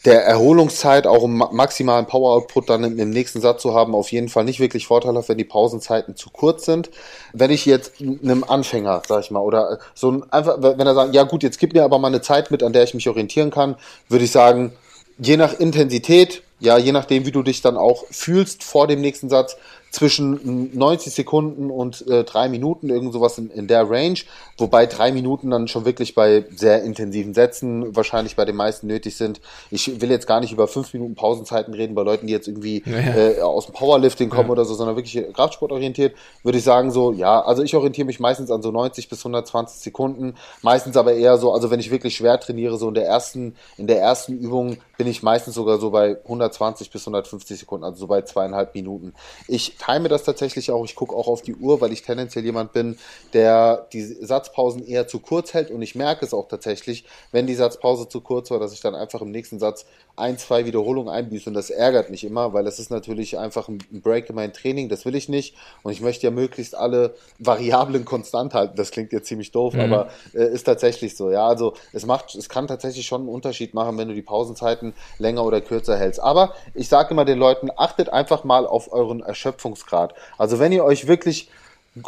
der 0.06 0.24
Erholungszeit, 0.24 1.08
auch 1.08 1.24
um 1.24 1.38
maximalen 1.38 2.06
Power-Output 2.06 2.70
dann 2.70 2.84
im, 2.84 3.10
nächsten 3.10 3.42
Satz 3.42 3.62
zu 3.62 3.74
haben, 3.74 3.96
auf 3.96 4.12
jeden 4.12 4.30
Fall 4.30 4.44
nicht 4.44 4.60
wirklich 4.60 4.86
vorteilhaft, 4.86 5.30
wenn 5.30 5.38
die 5.38 5.44
Pausenzeiten 5.44 6.16
zu 6.16 6.30
kurz 6.30 6.66
sind. 6.66 6.92
Wenn 7.34 7.50
ich 7.50 7.66
jetzt 7.66 7.94
einem 8.00 8.44
Anfänger, 8.44 9.02
sag 9.08 9.24
ich 9.24 9.32
mal, 9.32 9.40
oder 9.40 9.80
so 9.96 10.12
ein, 10.12 10.32
einfach, 10.32 10.58
wenn 10.62 10.86
er 10.86 10.94
sagt, 10.94 11.16
ja 11.16 11.24
gut, 11.24 11.42
jetzt 11.42 11.60
gib 11.60 11.74
mir 11.74 11.84
aber 11.84 11.98
mal 11.98 12.10
eine 12.10 12.22
Zeit 12.22 12.52
mit, 12.52 12.62
an 12.62 12.74
der 12.74 12.84
ich 12.84 12.94
mich 12.94 13.10
orientieren 13.10 13.50
kann, 13.50 13.76
würde 14.08 14.26
ich 14.26 14.32
sagen, 14.32 14.74
je 15.18 15.38
nach 15.38 15.54
Intensität, 15.54 16.44
ja, 16.60 16.78
je 16.78 16.92
nachdem, 16.92 17.26
wie 17.26 17.32
du 17.32 17.42
dich 17.42 17.62
dann 17.62 17.76
auch 17.76 18.06
fühlst 18.12 18.64
vor 18.64 18.88
dem 18.88 19.02
nächsten 19.02 19.30
Satz, 19.30 19.58
zwischen 19.96 20.78
90 20.78 21.14
Sekunden 21.14 21.72
und 21.72 22.06
äh, 22.08 22.26
drei 22.26 22.50
Minuten, 22.50 22.90
irgend 22.90 23.14
sowas 23.14 23.38
in, 23.38 23.50
in 23.50 23.68
der 23.68 23.90
Range, 23.90 24.20
wobei 24.58 24.86
drei 24.88 25.14
Minuten 25.14 25.50
dann 25.50 25.70
schon 25.70 25.86
wirklich 25.86 26.16
bei 26.16 26.44
sehr 26.54 26.84
intensiven 26.84 27.34
Sätzen 27.34 27.96
wahrscheinlich 27.96 28.36
bei 28.36 28.44
den 28.44 28.58
meisten 28.58 28.88
nötig 28.88 29.16
sind. 29.16 29.40
Ich 29.72 30.02
will 30.02 30.12
jetzt 30.12 30.28
gar 30.28 30.42
nicht 30.42 30.52
über 30.52 30.68
fünf 30.68 30.94
Minuten 30.94 31.16
Pausenzeiten 31.16 31.74
reden 31.74 31.96
bei 31.96 32.04
Leuten, 32.04 32.28
die 32.28 32.34
jetzt 32.34 32.50
irgendwie 32.50 32.84
ja, 32.86 33.00
ja. 33.00 33.16
Äh, 33.16 33.42
aus 33.42 33.68
dem 33.68 33.74
Powerlifting 33.74 34.30
kommen 34.30 34.48
ja. 34.48 34.52
oder 34.52 34.66
so, 34.66 34.74
sondern 34.74 34.98
wirklich 34.98 35.34
Kraftsport 35.34 35.72
orientiert, 35.72 36.14
würde 36.44 36.58
ich 36.58 36.64
sagen 36.66 36.92
so, 36.92 37.14
ja, 37.14 37.42
also 37.42 37.64
ich 37.64 37.74
orientiere 37.74 38.06
mich 38.06 38.20
meistens 38.20 38.52
an 38.52 38.62
so 38.62 38.72
90 38.72 39.08
bis 39.08 39.20
120 39.20 39.80
Sekunden, 39.80 40.36
meistens 40.62 40.98
aber 40.98 41.14
eher 41.14 41.38
so, 41.38 41.54
also 41.54 41.72
wenn 41.72 41.80
ich 41.80 41.90
wirklich 41.90 42.18
schwer 42.18 42.38
trainiere, 42.38 42.78
so 42.78 42.90
in 42.90 42.96
der 42.96 43.06
ersten, 43.06 43.56
in 43.78 43.88
der 43.88 44.02
ersten 44.02 44.38
Übung 44.38 44.78
bin 44.98 45.08
ich 45.08 45.24
meistens 45.24 45.56
sogar 45.56 45.78
so 45.80 45.90
bei 45.90 46.18
120 46.24 46.92
bis 46.92 47.04
150 47.04 47.60
Sekunden, 47.60 47.86
also 47.86 48.00
so 48.00 48.08
bei 48.08 48.22
zweieinhalb 48.24 48.76
Minuten. 48.76 49.14
Ich 49.48 49.78
time 49.86 50.10
das 50.10 50.24
tatsächlich 50.24 50.72
auch. 50.72 50.86
Ich 50.86 50.96
gucke 50.96 51.16
auch 51.16 51.28
auf 51.28 51.42
die 51.42 51.56
Uhr, 51.56 51.82
weil 51.82 51.92
ich 51.92 52.02
tendenziell 52.02 52.44
jemand 52.44 52.74
bin, 52.74 52.98
der 53.34 53.88
die 53.94 54.02
Satzpausen 54.02 54.86
eher 54.86 55.08
zu 55.08 55.20
kurz 55.20 55.54
hält 55.54 55.72
und 55.72 55.82
ich 55.82 55.96
merke 55.96 56.26
es 56.26 56.34
auch 56.34 56.48
tatsächlich, 56.48 57.06
wenn 57.32 57.48
die 57.48 57.56
Satzpause 57.56 58.08
zu 58.08 58.22
kurz 58.22 58.52
war, 58.52 58.60
dass 58.60 58.74
ich 58.74 58.82
dann 58.82 58.96
einfach 58.96 59.22
im 59.22 59.32
nächsten 59.32 59.60
Satz 59.60 59.86
ein, 60.18 60.38
zwei 60.38 60.66
Wiederholungen 60.66 61.14
einbüße 61.14 61.50
und 61.50 61.54
das 61.54 61.70
ärgert 61.70 62.10
mich 62.10 62.24
immer, 62.24 62.54
weil 62.54 62.64
das 62.64 62.80
ist 62.80 62.90
natürlich 62.90 63.38
einfach 63.38 63.68
ein 63.68 63.80
Break 63.92 64.30
in 64.30 64.36
mein 64.36 64.54
Training, 64.54 64.88
das 64.88 65.06
will 65.06 65.16
ich 65.16 65.28
nicht 65.28 65.56
und 65.84 65.92
ich 65.92 66.02
möchte 66.02 66.26
ja 66.26 66.32
möglichst 66.32 66.76
alle 66.76 67.16
Variablen 67.40 68.06
konstant 68.06 68.54
halten. 68.54 68.78
Das 68.78 68.92
klingt 68.92 69.12
jetzt 69.12 69.28
ziemlich 69.28 69.52
doof, 69.52 69.74
mhm. 69.74 69.82
aber 69.82 70.10
äh, 70.34 70.46
ist 70.46 70.64
tatsächlich 70.64 71.18
so. 71.18 71.30
Ja, 71.32 71.48
also 71.48 71.74
es 71.92 72.06
macht, 72.06 72.34
es 72.36 72.48
kann 72.48 72.68
tatsächlich 72.68 73.06
schon 73.06 73.22
einen 73.22 73.30
Unterschied 73.30 73.74
machen, 73.74 73.98
wenn 73.98 74.08
du 74.08 74.14
die 74.14 74.22
Pausenzeiten 74.22 74.94
länger 75.20 75.44
oder 75.44 75.60
kürzer 75.62 75.98
hältst. 75.98 76.22
Aber 76.22 76.54
ich 76.74 76.88
sage 76.88 77.12
immer 77.12 77.26
den 77.26 77.38
Leuten, 77.38 77.70
achtet 77.76 78.10
einfach 78.10 78.44
mal 78.44 78.66
auf 78.66 78.92
euren 78.94 79.22
Erschöpfungsgrad. 79.66 80.14
Also 80.38 80.60
wenn 80.60 80.72
ihr 80.72 80.84
euch 80.84 81.08
wirklich 81.08 81.50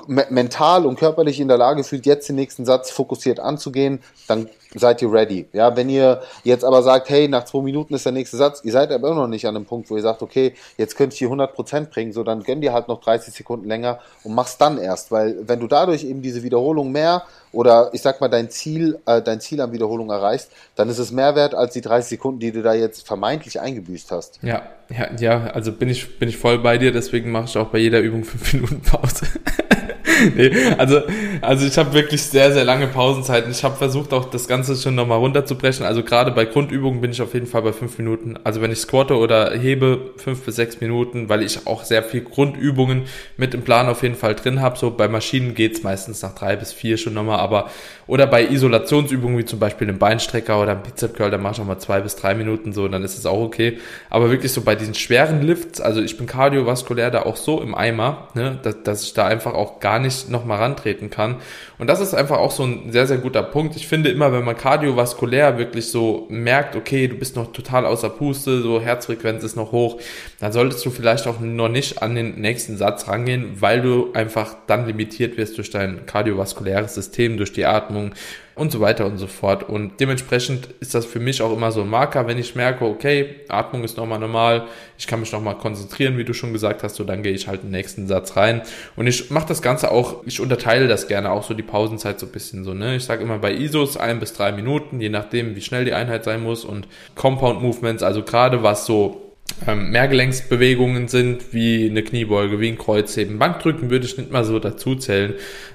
mental 0.07 0.85
und 0.85 0.99
körperlich 0.99 1.39
in 1.39 1.47
der 1.47 1.57
Lage 1.57 1.85
fühlt, 1.85 2.05
jetzt 2.05 2.27
den 2.27 2.35
nächsten 2.35 2.65
Satz 2.65 2.91
fokussiert 2.91 3.39
anzugehen, 3.39 4.03
dann 4.27 4.49
seid 4.75 5.01
ihr 5.01 5.09
ready. 5.11 5.47
Ja, 5.53 5.77
wenn 5.77 5.89
ihr 5.89 6.21
jetzt 6.43 6.65
aber 6.65 6.83
sagt, 6.83 7.09
hey, 7.09 7.29
nach 7.29 7.45
zwei 7.45 7.61
Minuten 7.61 7.93
ist 7.93 8.05
der 8.05 8.11
nächste 8.11 8.35
Satz, 8.35 8.61
ihr 8.65 8.73
seid 8.73 8.91
aber 8.91 9.07
immer 9.07 9.21
noch 9.21 9.27
nicht 9.29 9.47
an 9.47 9.53
dem 9.53 9.65
Punkt, 9.65 9.89
wo 9.89 9.95
ihr 9.95 10.01
sagt, 10.01 10.21
okay, 10.21 10.55
jetzt 10.77 10.97
könnt 10.97 11.19
ihr 11.21 11.29
100% 11.29 11.85
bringen, 11.85 12.11
so 12.11 12.23
dann 12.23 12.43
gönn 12.43 12.59
dir 12.59 12.73
halt 12.73 12.89
noch 12.89 12.99
30 12.99 13.33
Sekunden 13.33 13.69
länger 13.69 13.99
und 14.25 14.35
mach's 14.35 14.57
dann 14.57 14.77
erst, 14.77 15.09
weil 15.09 15.37
wenn 15.47 15.61
du 15.61 15.67
dadurch 15.67 16.03
eben 16.03 16.21
diese 16.21 16.43
Wiederholung 16.43 16.91
mehr 16.91 17.23
oder 17.57 17.89
ich 17.91 18.03
sag 18.03 18.21
mal 18.21 18.27
dein 18.27 18.51
Ziel, 18.51 18.99
äh, 19.07 19.19
dein 19.19 19.41
Ziel 19.41 19.59
an 19.61 19.71
Wiederholung 19.71 20.11
erreichst, 20.11 20.51
dann 20.75 20.89
ist 20.89 20.99
es 20.99 21.11
mehr 21.11 21.35
wert 21.35 21.55
als 21.55 21.73
die 21.73 21.81
30 21.81 22.07
Sekunden, 22.07 22.39
die 22.39 22.51
du 22.51 22.61
da 22.61 22.75
jetzt 22.75 23.07
vermeintlich 23.07 23.59
eingebüßt 23.59 24.11
hast. 24.11 24.37
Ja, 24.43 24.61
ja, 24.95 25.09
ja, 25.19 25.47
also 25.47 25.71
bin 25.71 25.89
ich, 25.89 26.19
bin 26.19 26.29
ich 26.29 26.37
voll 26.37 26.59
bei 26.59 26.77
dir, 26.77 26.91
deswegen 26.91 27.31
mache 27.31 27.45
ich 27.45 27.57
auch 27.57 27.69
bei 27.69 27.79
jeder 27.79 27.99
Übung 27.99 28.23
fünf 28.25 28.53
Minuten 28.53 28.83
Pause. 28.83 29.25
nee, 30.35 30.51
also, 30.77 31.01
also 31.41 31.65
ich 31.65 31.77
habe 31.77 31.93
wirklich 31.93 32.21
sehr, 32.23 32.51
sehr 32.51 32.63
lange 32.63 32.87
Pausenzeiten. 32.87 33.51
Ich 33.51 33.63
habe 33.63 33.75
versucht, 33.75 34.13
auch 34.13 34.25
das 34.25 34.47
Ganze 34.47 34.75
schon 34.75 34.95
nochmal 34.95 35.19
runterzubrechen. 35.19 35.85
Also 35.85 36.03
gerade 36.03 36.31
bei 36.31 36.45
Grundübungen 36.45 37.01
bin 37.01 37.11
ich 37.11 37.21
auf 37.21 37.33
jeden 37.33 37.47
Fall 37.47 37.61
bei 37.61 37.73
fünf 37.73 37.97
Minuten. 37.97 38.37
Also 38.43 38.61
wenn 38.61 38.71
ich 38.71 38.79
squatte 38.79 39.15
oder 39.15 39.51
hebe, 39.51 40.11
fünf 40.17 40.41
bis 40.41 40.55
sechs 40.55 40.79
Minuten, 40.81 41.29
weil 41.29 41.43
ich 41.43 41.67
auch 41.67 41.83
sehr 41.83 42.03
viel 42.03 42.21
Grundübungen 42.21 43.03
mit 43.37 43.53
im 43.53 43.61
Plan 43.63 43.87
auf 43.87 44.03
jeden 44.03 44.15
Fall 44.15 44.35
drin 44.35 44.61
habe. 44.61 44.77
So 44.77 44.91
bei 44.91 45.07
Maschinen 45.07 45.55
geht's 45.55 45.83
meistens 45.83 46.21
nach 46.21 46.33
drei 46.35 46.55
bis 46.55 46.73
vier 46.73 46.97
schon 46.97 47.13
nochmal, 47.13 47.39
aber 47.39 47.69
oder 48.07 48.25
bei 48.25 48.47
Isolationsübungen 48.47 49.37
wie 49.37 49.45
zum 49.45 49.59
Beispiel 49.59 49.87
einem 49.87 49.99
Beinstrecker 49.99 50.61
oder 50.61 50.71
einem 50.71 50.83
Bizep 50.83 51.15
Curl, 51.15 51.29
da 51.29 51.37
mache 51.37 51.55
ich 51.55 51.61
auch 51.61 51.65
mal 51.65 51.77
zwei 51.77 51.99
bis 51.99 52.15
drei 52.15 52.35
Minuten 52.35 52.71
so, 52.71 52.87
dann 52.87 53.03
ist 53.03 53.17
es 53.17 53.25
auch 53.25 53.41
okay. 53.41 53.79
Aber 54.09 54.31
wirklich 54.31 54.53
so 54.53 54.61
bei 54.61 54.75
diesen 54.75 54.93
schweren 54.93 55.41
Lifts, 55.41 55.81
also 55.81 56.01
ich 56.01 56.17
bin 56.17 56.25
kardiovaskulär 56.25 57.11
da 57.11 57.23
auch 57.23 57.35
so 57.35 57.61
im 57.61 57.75
Eimer, 57.75 58.29
ne, 58.33 58.57
dass, 58.63 58.83
dass 58.83 59.03
ich 59.03 59.13
da 59.13 59.25
einfach 59.25 59.53
auch 59.53 59.79
gar 59.79 59.99
nicht 59.99 60.06
nochmal 60.29 60.59
rantreten 60.59 61.09
kann. 61.09 61.35
Und 61.77 61.87
das 61.87 61.99
ist 61.99 62.13
einfach 62.13 62.37
auch 62.37 62.51
so 62.51 62.63
ein 62.63 62.91
sehr, 62.91 63.07
sehr 63.07 63.17
guter 63.17 63.43
Punkt. 63.43 63.75
Ich 63.75 63.87
finde 63.87 64.09
immer, 64.09 64.31
wenn 64.31 64.43
man 64.43 64.57
kardiovaskulär 64.57 65.57
wirklich 65.57 65.91
so 65.91 66.27
merkt, 66.29 66.75
okay, 66.75 67.07
du 67.07 67.15
bist 67.15 67.35
noch 67.35 67.51
total 67.51 67.85
außer 67.85 68.09
Puste, 68.09 68.61
so 68.61 68.81
Herzfrequenz 68.81 69.43
ist 69.43 69.55
noch 69.55 69.71
hoch, 69.71 69.99
dann 70.39 70.51
solltest 70.51 70.85
du 70.85 70.89
vielleicht 70.89 71.27
auch 71.27 71.39
noch 71.39 71.69
nicht 71.69 72.01
an 72.01 72.15
den 72.15 72.39
nächsten 72.39 72.77
Satz 72.77 73.07
rangehen, 73.07 73.61
weil 73.61 73.81
du 73.81 74.11
einfach 74.13 74.55
dann 74.67 74.87
limitiert 74.87 75.37
wirst 75.37 75.57
durch 75.57 75.69
dein 75.69 76.05
kardiovaskuläres 76.05 76.95
System, 76.95 77.37
durch 77.37 77.53
die 77.53 77.65
Atmung 77.65 78.13
und 78.57 78.71
so 78.71 78.79
weiter 78.79 79.05
und 79.05 79.17
so 79.17 79.27
fort. 79.27 79.67
Und 79.67 79.99
dementsprechend 79.99 80.69
ist 80.79 80.95
das 80.95 81.05
für 81.05 81.19
mich 81.19 81.41
auch 81.41 81.53
immer 81.53 81.71
so 81.71 81.81
ein 81.81 81.89
Marker, 81.89 82.27
wenn 82.27 82.37
ich 82.37 82.55
merke, 82.55 82.85
okay, 82.85 83.35
Atmung 83.49 83.83
ist 83.83 83.97
nochmal 83.97 84.19
normal, 84.19 84.67
ich 84.97 85.07
kann 85.07 85.19
mich 85.19 85.31
nochmal 85.31 85.57
konzentrieren, 85.57 86.17
wie 86.17 86.23
du 86.23 86.33
schon 86.33 86.53
gesagt 86.53 86.83
hast, 86.83 86.95
so 86.95 87.03
dann 87.03 87.23
gehe 87.23 87.33
ich 87.33 87.47
halt 87.47 87.63
den 87.63 87.71
nächsten 87.71 88.07
Satz 88.07 88.35
rein. 88.35 88.61
Und 88.95 89.07
ich 89.07 89.29
mache 89.29 89.47
das 89.47 89.61
Ganze 89.61 89.91
auch, 89.91 90.23
ich 90.25 90.39
unterteile 90.39 90.87
das 90.87 91.07
gerne 91.07 91.31
auch 91.31 91.43
so 91.43 91.53
die 91.53 91.63
Pausenzeit 91.63 92.19
so 92.19 92.25
ein 92.25 92.31
bisschen 92.31 92.63
so, 92.63 92.73
ne? 92.73 92.95
Ich 92.95 93.05
sage 93.05 93.23
immer 93.23 93.37
bei 93.37 93.53
ISOs 93.53 93.97
ein 93.97 94.19
bis 94.19 94.33
drei 94.33 94.51
Minuten, 94.51 94.99
je 94.99 95.09
nachdem, 95.09 95.55
wie 95.55 95.61
schnell 95.61 95.85
die 95.85 95.93
Einheit 95.93 96.23
sein 96.23 96.41
muss 96.41 96.65
und 96.65 96.87
Compound 97.15 97.61
Movements, 97.61 98.01
also 98.01 98.23
gerade 98.23 98.63
was 98.63 98.85
so 98.85 99.26
ähm, 99.65 99.91
Mehrgelenksbewegungen 99.91 101.07
sind, 101.07 101.53
wie 101.53 101.89
eine 101.89 102.03
Kniebeuge, 102.03 102.59
wie 102.59 102.69
ein 102.69 102.77
Kreuzheben. 102.77 103.39
Bankdrücken 103.39 103.89
würde 103.89 104.05
ich 104.05 104.17
nicht 104.17 104.31
mal 104.31 104.43
so 104.43 104.59
dazu 104.59 104.95
zählen. 104.95 105.33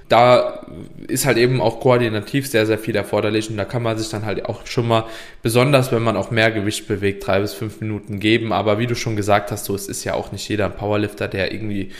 Da 0.09 0.67
ist 1.09 1.27
halt 1.27 1.39
eben 1.39 1.61
auch 1.61 1.81
koordinativ 1.81 2.47
sehr, 2.47 2.67
sehr 2.67 2.79
viel 2.79 2.95
erforderlich 2.95 3.51
und 3.51 3.57
da 3.57 3.65
kann 3.65 3.83
man 3.83 3.99
sich 3.99 4.11
dann 4.11 4.27
halt 4.27 4.45
auch 4.45 4.67
schon 4.67 4.87
mal, 4.87 5.07
besonders 5.43 5.91
wenn 5.91 6.03
man 6.03 6.17
auch 6.17 6.31
mehr 6.31 6.51
Gewicht 6.51 6.87
bewegt, 6.87 7.27
drei 7.27 7.41
bis 7.41 7.55
fünf 7.55 7.81
Minuten 7.81 8.21
geben. 8.21 8.53
Aber 8.53 8.79
wie 8.79 8.87
du 8.87 8.95
schon 8.95 9.17
gesagt 9.17 9.51
hast, 9.51 9.65
so, 9.65 9.75
es 9.75 9.89
ist 9.89 10.05
ja 10.05 10.15
auch 10.15 10.33
nicht 10.33 10.49
jeder 10.49 10.67
ein 10.67 10.77
Powerlifter, 10.77 11.29
der 11.29 11.53
irgendwie 11.53 11.91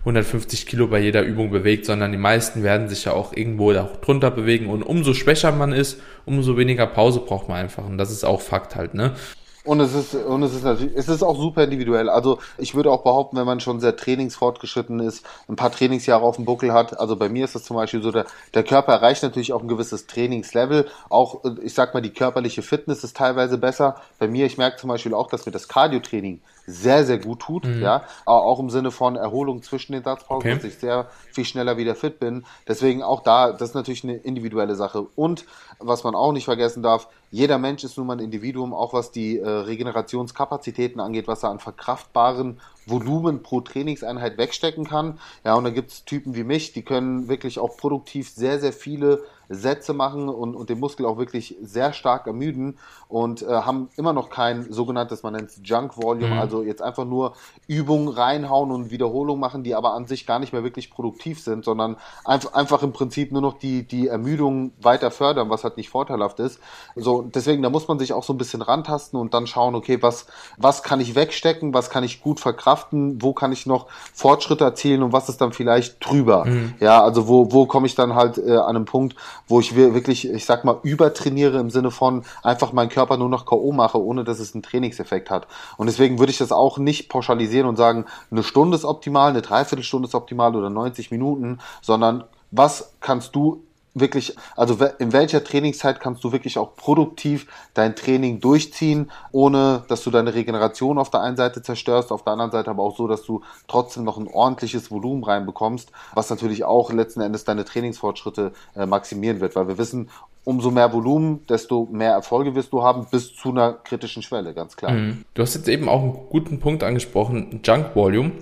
150 0.00 0.66
Kilo 0.66 0.86
bei 0.86 0.98
jeder 0.98 1.22
Übung 1.22 1.50
bewegt, 1.50 1.84
sondern 1.84 2.10
die 2.10 2.18
meisten 2.18 2.62
werden 2.62 2.88
sich 2.88 3.04
ja 3.04 3.12
auch 3.12 3.34
irgendwo 3.34 3.72
auch 3.74 3.96
drunter 3.98 4.30
bewegen 4.30 4.66
und 4.68 4.82
umso 4.82 5.12
schwächer 5.12 5.52
man 5.52 5.72
ist, 5.72 6.00
umso 6.24 6.56
weniger 6.56 6.86
Pause 6.86 7.20
braucht 7.20 7.48
man 7.48 7.58
einfach 7.58 7.84
und 7.84 7.98
das 7.98 8.10
ist 8.10 8.24
auch 8.24 8.40
Fakt 8.40 8.76
halt, 8.76 8.94
ne? 8.94 9.14
Und 9.64 9.80
es 9.80 9.94
ist, 9.94 10.14
und 10.14 10.42
es 10.42 10.54
ist 10.54 10.64
natürlich, 10.64 10.96
es 10.96 11.08
ist 11.08 11.22
auch 11.22 11.36
super 11.36 11.64
individuell. 11.64 12.08
Also 12.08 12.38
ich 12.56 12.74
würde 12.74 12.90
auch 12.90 13.02
behaupten, 13.02 13.36
wenn 13.36 13.44
man 13.44 13.60
schon 13.60 13.78
sehr 13.78 13.94
trainingsfortgeschritten 13.94 15.00
ist, 15.00 15.26
ein 15.48 15.56
paar 15.56 15.70
Trainingsjahre 15.70 16.24
auf 16.24 16.36
dem 16.36 16.46
Buckel 16.46 16.72
hat, 16.72 16.98
also 16.98 17.14
bei 17.16 17.28
mir 17.28 17.44
ist 17.44 17.54
das 17.54 17.64
zum 17.64 17.76
Beispiel 17.76 18.02
so, 18.02 18.10
der, 18.10 18.24
der 18.54 18.64
Körper 18.64 18.92
erreicht 18.92 19.22
natürlich 19.22 19.52
auch 19.52 19.60
ein 19.60 19.68
gewisses 19.68 20.06
Trainingslevel. 20.06 20.88
Auch, 21.10 21.44
ich 21.62 21.74
sag 21.74 21.92
mal, 21.92 22.00
die 22.00 22.10
körperliche 22.10 22.62
Fitness 22.62 23.04
ist 23.04 23.18
teilweise 23.18 23.58
besser. 23.58 23.96
Bei 24.18 24.28
mir, 24.28 24.46
ich 24.46 24.56
merke 24.56 24.78
zum 24.78 24.88
Beispiel 24.88 25.12
auch, 25.12 25.28
dass 25.28 25.44
mir 25.44 25.52
das 25.52 25.68
Cardio-Training 25.68 26.40
sehr, 26.66 27.04
sehr 27.04 27.18
gut 27.18 27.40
tut, 27.40 27.64
mhm. 27.64 27.82
ja, 27.82 28.04
auch 28.24 28.60
im 28.60 28.70
Sinne 28.70 28.90
von 28.90 29.16
Erholung 29.16 29.62
zwischen 29.62 29.92
den 29.92 30.04
Satzpausen, 30.04 30.50
okay. 30.50 30.54
dass 30.54 30.64
ich 30.64 30.78
sehr 30.78 31.08
viel 31.32 31.44
schneller 31.44 31.76
wieder 31.76 31.94
fit 31.94 32.18
bin. 32.18 32.44
Deswegen 32.66 33.02
auch 33.02 33.22
da, 33.22 33.52
das 33.52 33.70
ist 33.70 33.74
natürlich 33.74 34.04
eine 34.04 34.16
individuelle 34.16 34.74
Sache. 34.74 35.06
Und 35.16 35.44
was 35.78 36.04
man 36.04 36.14
auch 36.14 36.32
nicht 36.32 36.44
vergessen 36.44 36.82
darf, 36.82 37.08
jeder 37.30 37.58
Mensch 37.58 37.84
ist 37.84 37.96
nun 37.96 38.06
mal 38.06 38.14
ein 38.14 38.24
Individuum, 38.24 38.74
auch 38.74 38.92
was 38.92 39.12
die 39.12 39.38
äh, 39.38 39.48
Regenerationskapazitäten 39.48 41.00
angeht, 41.00 41.28
was 41.28 41.42
er 41.42 41.50
an 41.50 41.60
verkraftbaren 41.60 42.60
Volumen 42.86 43.42
pro 43.42 43.60
Trainingseinheit 43.60 44.36
wegstecken 44.36 44.86
kann. 44.86 45.18
Ja, 45.44 45.54
und 45.54 45.64
da 45.64 45.70
gibt 45.70 45.92
es 45.92 46.04
Typen 46.04 46.34
wie 46.34 46.44
mich, 46.44 46.72
die 46.72 46.82
können 46.82 47.28
wirklich 47.28 47.58
auch 47.58 47.76
produktiv 47.76 48.30
sehr, 48.30 48.58
sehr 48.58 48.72
viele 48.72 49.22
Sätze 49.50 49.92
machen 49.92 50.28
und, 50.28 50.54
und 50.54 50.70
den 50.70 50.78
Muskel 50.78 51.04
auch 51.04 51.18
wirklich 51.18 51.56
sehr 51.60 51.92
stark 51.92 52.28
ermüden 52.28 52.78
und 53.08 53.42
äh, 53.42 53.46
haben 53.46 53.88
immer 53.96 54.12
noch 54.12 54.30
kein 54.30 54.72
sogenanntes, 54.72 55.24
man 55.24 55.32
nennt 55.34 55.50
es 55.50 55.60
Junk 55.64 55.96
Volume, 55.96 56.34
mhm. 56.34 56.38
also 56.38 56.62
jetzt 56.62 56.80
einfach 56.80 57.04
nur 57.04 57.34
Übungen 57.66 58.08
reinhauen 58.08 58.70
und 58.70 58.92
Wiederholungen 58.92 59.40
machen, 59.40 59.64
die 59.64 59.74
aber 59.74 59.94
an 59.94 60.06
sich 60.06 60.24
gar 60.24 60.38
nicht 60.38 60.52
mehr 60.52 60.62
wirklich 60.62 60.88
produktiv 60.88 61.42
sind, 61.42 61.64
sondern 61.64 61.96
einfach, 62.24 62.54
einfach 62.54 62.84
im 62.84 62.92
Prinzip 62.92 63.32
nur 63.32 63.42
noch 63.42 63.58
die, 63.58 63.82
die 63.82 64.06
Ermüdung 64.06 64.70
weiter 64.80 65.10
fördern, 65.10 65.50
was 65.50 65.64
halt 65.64 65.76
nicht 65.76 65.90
vorteilhaft 65.90 66.38
ist. 66.38 66.60
So, 66.94 67.19
deswegen, 67.22 67.62
da 67.62 67.70
muss 67.70 67.88
man 67.88 67.98
sich 67.98 68.12
auch 68.12 68.22
so 68.22 68.32
ein 68.32 68.38
bisschen 68.38 68.62
rantasten 68.62 69.18
und 69.18 69.34
dann 69.34 69.46
schauen, 69.46 69.74
okay, 69.74 70.02
was, 70.02 70.26
was 70.56 70.82
kann 70.82 71.00
ich 71.00 71.14
wegstecken, 71.14 71.74
was 71.74 71.90
kann 71.90 72.04
ich 72.04 72.20
gut 72.20 72.40
verkraften, 72.40 73.20
wo 73.22 73.32
kann 73.32 73.52
ich 73.52 73.66
noch 73.66 73.86
Fortschritte 74.12 74.64
erzielen 74.64 75.02
und 75.02 75.12
was 75.12 75.28
ist 75.28 75.40
dann 75.40 75.52
vielleicht 75.52 76.04
drüber. 76.04 76.44
Mhm. 76.44 76.74
Ja, 76.80 77.02
also 77.02 77.28
wo, 77.28 77.52
wo 77.52 77.66
komme 77.66 77.86
ich 77.86 77.94
dann 77.94 78.14
halt 78.14 78.38
äh, 78.38 78.56
an 78.56 78.76
einem 78.76 78.84
Punkt, 78.84 79.16
wo 79.46 79.60
ich 79.60 79.74
wirklich, 79.76 80.28
ich 80.28 80.44
sag 80.44 80.64
mal, 80.64 80.78
übertrainiere 80.82 81.58
im 81.58 81.70
Sinne 81.70 81.90
von 81.90 82.24
einfach 82.42 82.72
meinen 82.72 82.88
Körper 82.88 83.16
nur 83.16 83.28
noch 83.28 83.46
K.O. 83.46 83.72
mache, 83.72 84.02
ohne 84.02 84.24
dass 84.24 84.38
es 84.38 84.54
einen 84.54 84.62
Trainingseffekt 84.62 85.30
hat. 85.30 85.46
Und 85.76 85.86
deswegen 85.86 86.18
würde 86.18 86.32
ich 86.32 86.38
das 86.38 86.52
auch 86.52 86.78
nicht 86.78 87.08
pauschalisieren 87.08 87.68
und 87.68 87.76
sagen, 87.76 88.04
eine 88.30 88.42
Stunde 88.42 88.76
ist 88.76 88.84
optimal, 88.84 89.30
eine 89.30 89.42
Dreiviertelstunde 89.42 90.08
ist 90.08 90.14
optimal 90.14 90.54
oder 90.56 90.70
90 90.70 91.10
Minuten, 91.10 91.58
sondern 91.82 92.24
was 92.50 92.94
kannst 93.00 93.34
du 93.34 93.64
wirklich, 93.94 94.36
also 94.56 94.76
in 94.98 95.12
welcher 95.12 95.42
Trainingszeit 95.42 96.00
kannst 96.00 96.22
du 96.24 96.32
wirklich 96.32 96.58
auch 96.58 96.76
produktiv 96.76 97.46
dein 97.74 97.96
Training 97.96 98.40
durchziehen, 98.40 99.10
ohne 99.32 99.84
dass 99.88 100.04
du 100.04 100.10
deine 100.10 100.34
Regeneration 100.34 100.98
auf 100.98 101.10
der 101.10 101.22
einen 101.22 101.36
Seite 101.36 101.62
zerstörst, 101.62 102.12
auf 102.12 102.22
der 102.22 102.34
anderen 102.34 102.52
Seite 102.52 102.70
aber 102.70 102.82
auch 102.82 102.96
so, 102.96 103.08
dass 103.08 103.22
du 103.22 103.42
trotzdem 103.68 104.04
noch 104.04 104.18
ein 104.18 104.28
ordentliches 104.28 104.90
Volumen 104.90 105.24
reinbekommst, 105.24 105.90
was 106.14 106.30
natürlich 106.30 106.64
auch 106.64 106.92
letzten 106.92 107.20
Endes 107.20 107.44
deine 107.44 107.64
Trainingsfortschritte 107.64 108.52
äh, 108.76 108.86
maximieren 108.86 109.40
wird, 109.40 109.56
weil 109.56 109.68
wir 109.68 109.78
wissen, 109.78 110.08
umso 110.44 110.70
mehr 110.70 110.92
Volumen, 110.92 111.46
desto 111.48 111.86
mehr 111.90 112.12
Erfolge 112.12 112.54
wirst 112.54 112.72
du 112.72 112.82
haben, 112.82 113.06
bis 113.10 113.34
zu 113.34 113.50
einer 113.50 113.74
kritischen 113.74 114.22
Schwelle, 114.22 114.54
ganz 114.54 114.76
klar. 114.76 114.92
Mhm. 114.92 115.24
Du 115.34 115.42
hast 115.42 115.54
jetzt 115.54 115.68
eben 115.68 115.88
auch 115.88 116.02
einen 116.02 116.18
guten 116.30 116.60
Punkt 116.60 116.82
angesprochen, 116.82 117.60
Junk 117.62 117.94
Volume. 117.94 118.32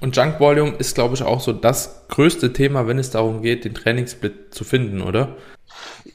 Und 0.00 0.16
Junk 0.16 0.40
Volume 0.40 0.72
ist, 0.72 0.94
glaube 0.94 1.14
ich, 1.14 1.22
auch 1.22 1.40
so 1.40 1.52
das 1.52 2.06
größte 2.08 2.52
Thema, 2.52 2.86
wenn 2.86 2.98
es 2.98 3.10
darum 3.10 3.42
geht, 3.42 3.64
den 3.64 3.74
Trainingssplit 3.74 4.54
zu 4.54 4.64
finden, 4.64 5.02
oder? 5.02 5.36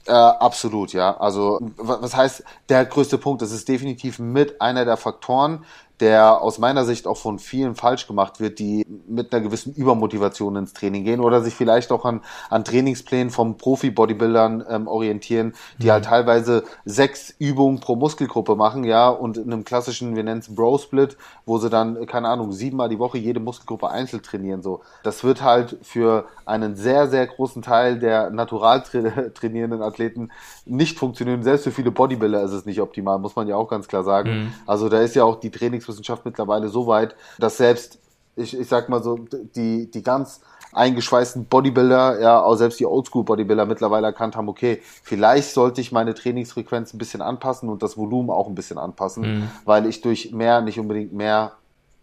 Äh, 0.05 0.11
absolut, 0.11 0.93
ja. 0.93 1.17
Also, 1.17 1.59
was 1.77 2.15
heißt 2.15 2.43
der 2.69 2.85
größte 2.85 3.17
Punkt? 3.17 3.41
Das 3.41 3.51
ist 3.51 3.67
definitiv 3.67 4.19
mit 4.19 4.61
einer 4.61 4.85
der 4.85 4.97
Faktoren, 4.97 5.65
der 5.99 6.41
aus 6.41 6.59
meiner 6.59 6.85
Sicht 6.85 7.07
auch 7.07 7.17
von 7.17 7.39
vielen 7.39 7.75
falsch 7.75 8.07
gemacht 8.07 8.39
wird, 8.39 8.59
die 8.59 8.85
mit 9.07 9.33
einer 9.33 9.43
gewissen 9.43 9.73
Übermotivation 9.73 10.55
ins 10.55 10.73
Training 10.73 11.03
gehen 11.03 11.19
oder 11.19 11.41
sich 11.41 11.53
vielleicht 11.53 11.91
auch 11.91 12.05
an, 12.05 12.21
an 12.49 12.63
Trainingsplänen 12.63 13.31
vom 13.31 13.57
Profi-Bodybuildern 13.57 14.65
ähm, 14.69 14.87
orientieren, 14.87 15.53
die 15.77 15.87
mhm. 15.87 15.91
halt 15.91 16.05
teilweise 16.05 16.63
sechs 16.85 17.33
Übungen 17.37 17.79
pro 17.79 17.95
Muskelgruppe 17.95 18.55
machen, 18.55 18.83
ja, 18.83 19.09
und 19.09 19.37
in 19.37 19.51
einem 19.51 19.65
klassischen, 19.65 20.15
wir 20.15 20.23
nennen 20.23 20.39
es 20.39 20.53
Bro-Split, 20.53 21.17
wo 21.45 21.57
sie 21.57 21.69
dann, 21.69 22.05
keine 22.05 22.29
Ahnung, 22.29 22.51
siebenmal 22.51 22.89
die 22.89 22.99
Woche 22.99 23.17
jede 23.17 23.39
Muskelgruppe 23.39 23.89
einzeln 23.89 24.23
trainieren, 24.23 24.61
so. 24.61 24.81
Das 25.03 25.23
wird 25.23 25.43
halt 25.43 25.77
für 25.81 26.25
einen 26.45 26.75
sehr, 26.75 27.07
sehr 27.07 27.27
großen 27.27 27.61
Teil 27.61 27.99
der 27.99 28.29
natural 28.29 28.83
tra 28.83 28.99
trainierenden 29.33 29.81
Athleten 29.81 30.31
nicht 30.69 30.97
funktionieren. 30.97 31.43
Selbst 31.43 31.63
für 31.63 31.71
viele 31.71 31.91
Bodybuilder 31.91 32.43
ist 32.43 32.51
es 32.51 32.65
nicht 32.65 32.79
optimal, 32.79 33.19
muss 33.19 33.35
man 33.35 33.47
ja 33.47 33.55
auch 33.55 33.67
ganz 33.67 33.87
klar 33.87 34.03
sagen. 34.03 34.29
Mhm. 34.29 34.53
Also 34.65 34.87
da 34.87 35.01
ist 35.01 35.15
ja 35.15 35.23
auch 35.23 35.39
die 35.39 35.49
Trainings 35.49 35.89
Ernährungswissenschaft 35.89 36.25
mittlerweile 36.25 36.69
so 36.69 36.87
weit, 36.87 37.15
dass 37.37 37.57
selbst, 37.57 37.99
ich, 38.35 38.57
ich 38.57 38.67
sag 38.67 38.89
mal 38.89 39.03
so, 39.03 39.17
die, 39.55 39.89
die 39.89 40.03
ganz 40.03 40.41
eingeschweißten 40.71 41.45
Bodybuilder, 41.45 42.21
ja, 42.21 42.41
auch 42.41 42.55
selbst 42.55 42.79
die 42.79 42.85
Oldschool-Bodybuilder 42.85 43.65
mittlerweile 43.65 44.07
erkannt 44.07 44.35
haben, 44.35 44.47
okay, 44.47 44.81
vielleicht 45.03 45.51
sollte 45.51 45.81
ich 45.81 45.91
meine 45.91 46.13
Trainingsfrequenz 46.13 46.93
ein 46.93 46.99
bisschen 46.99 47.21
anpassen 47.21 47.69
und 47.69 47.81
das 47.81 47.97
Volumen 47.97 48.29
auch 48.29 48.47
ein 48.47 48.55
bisschen 48.55 48.77
anpassen, 48.77 49.23
mhm. 49.23 49.51
weil 49.65 49.87
ich 49.87 50.01
durch 50.01 50.31
mehr 50.31 50.61
nicht 50.61 50.79
unbedingt 50.79 51.11
mehr, 51.11 51.53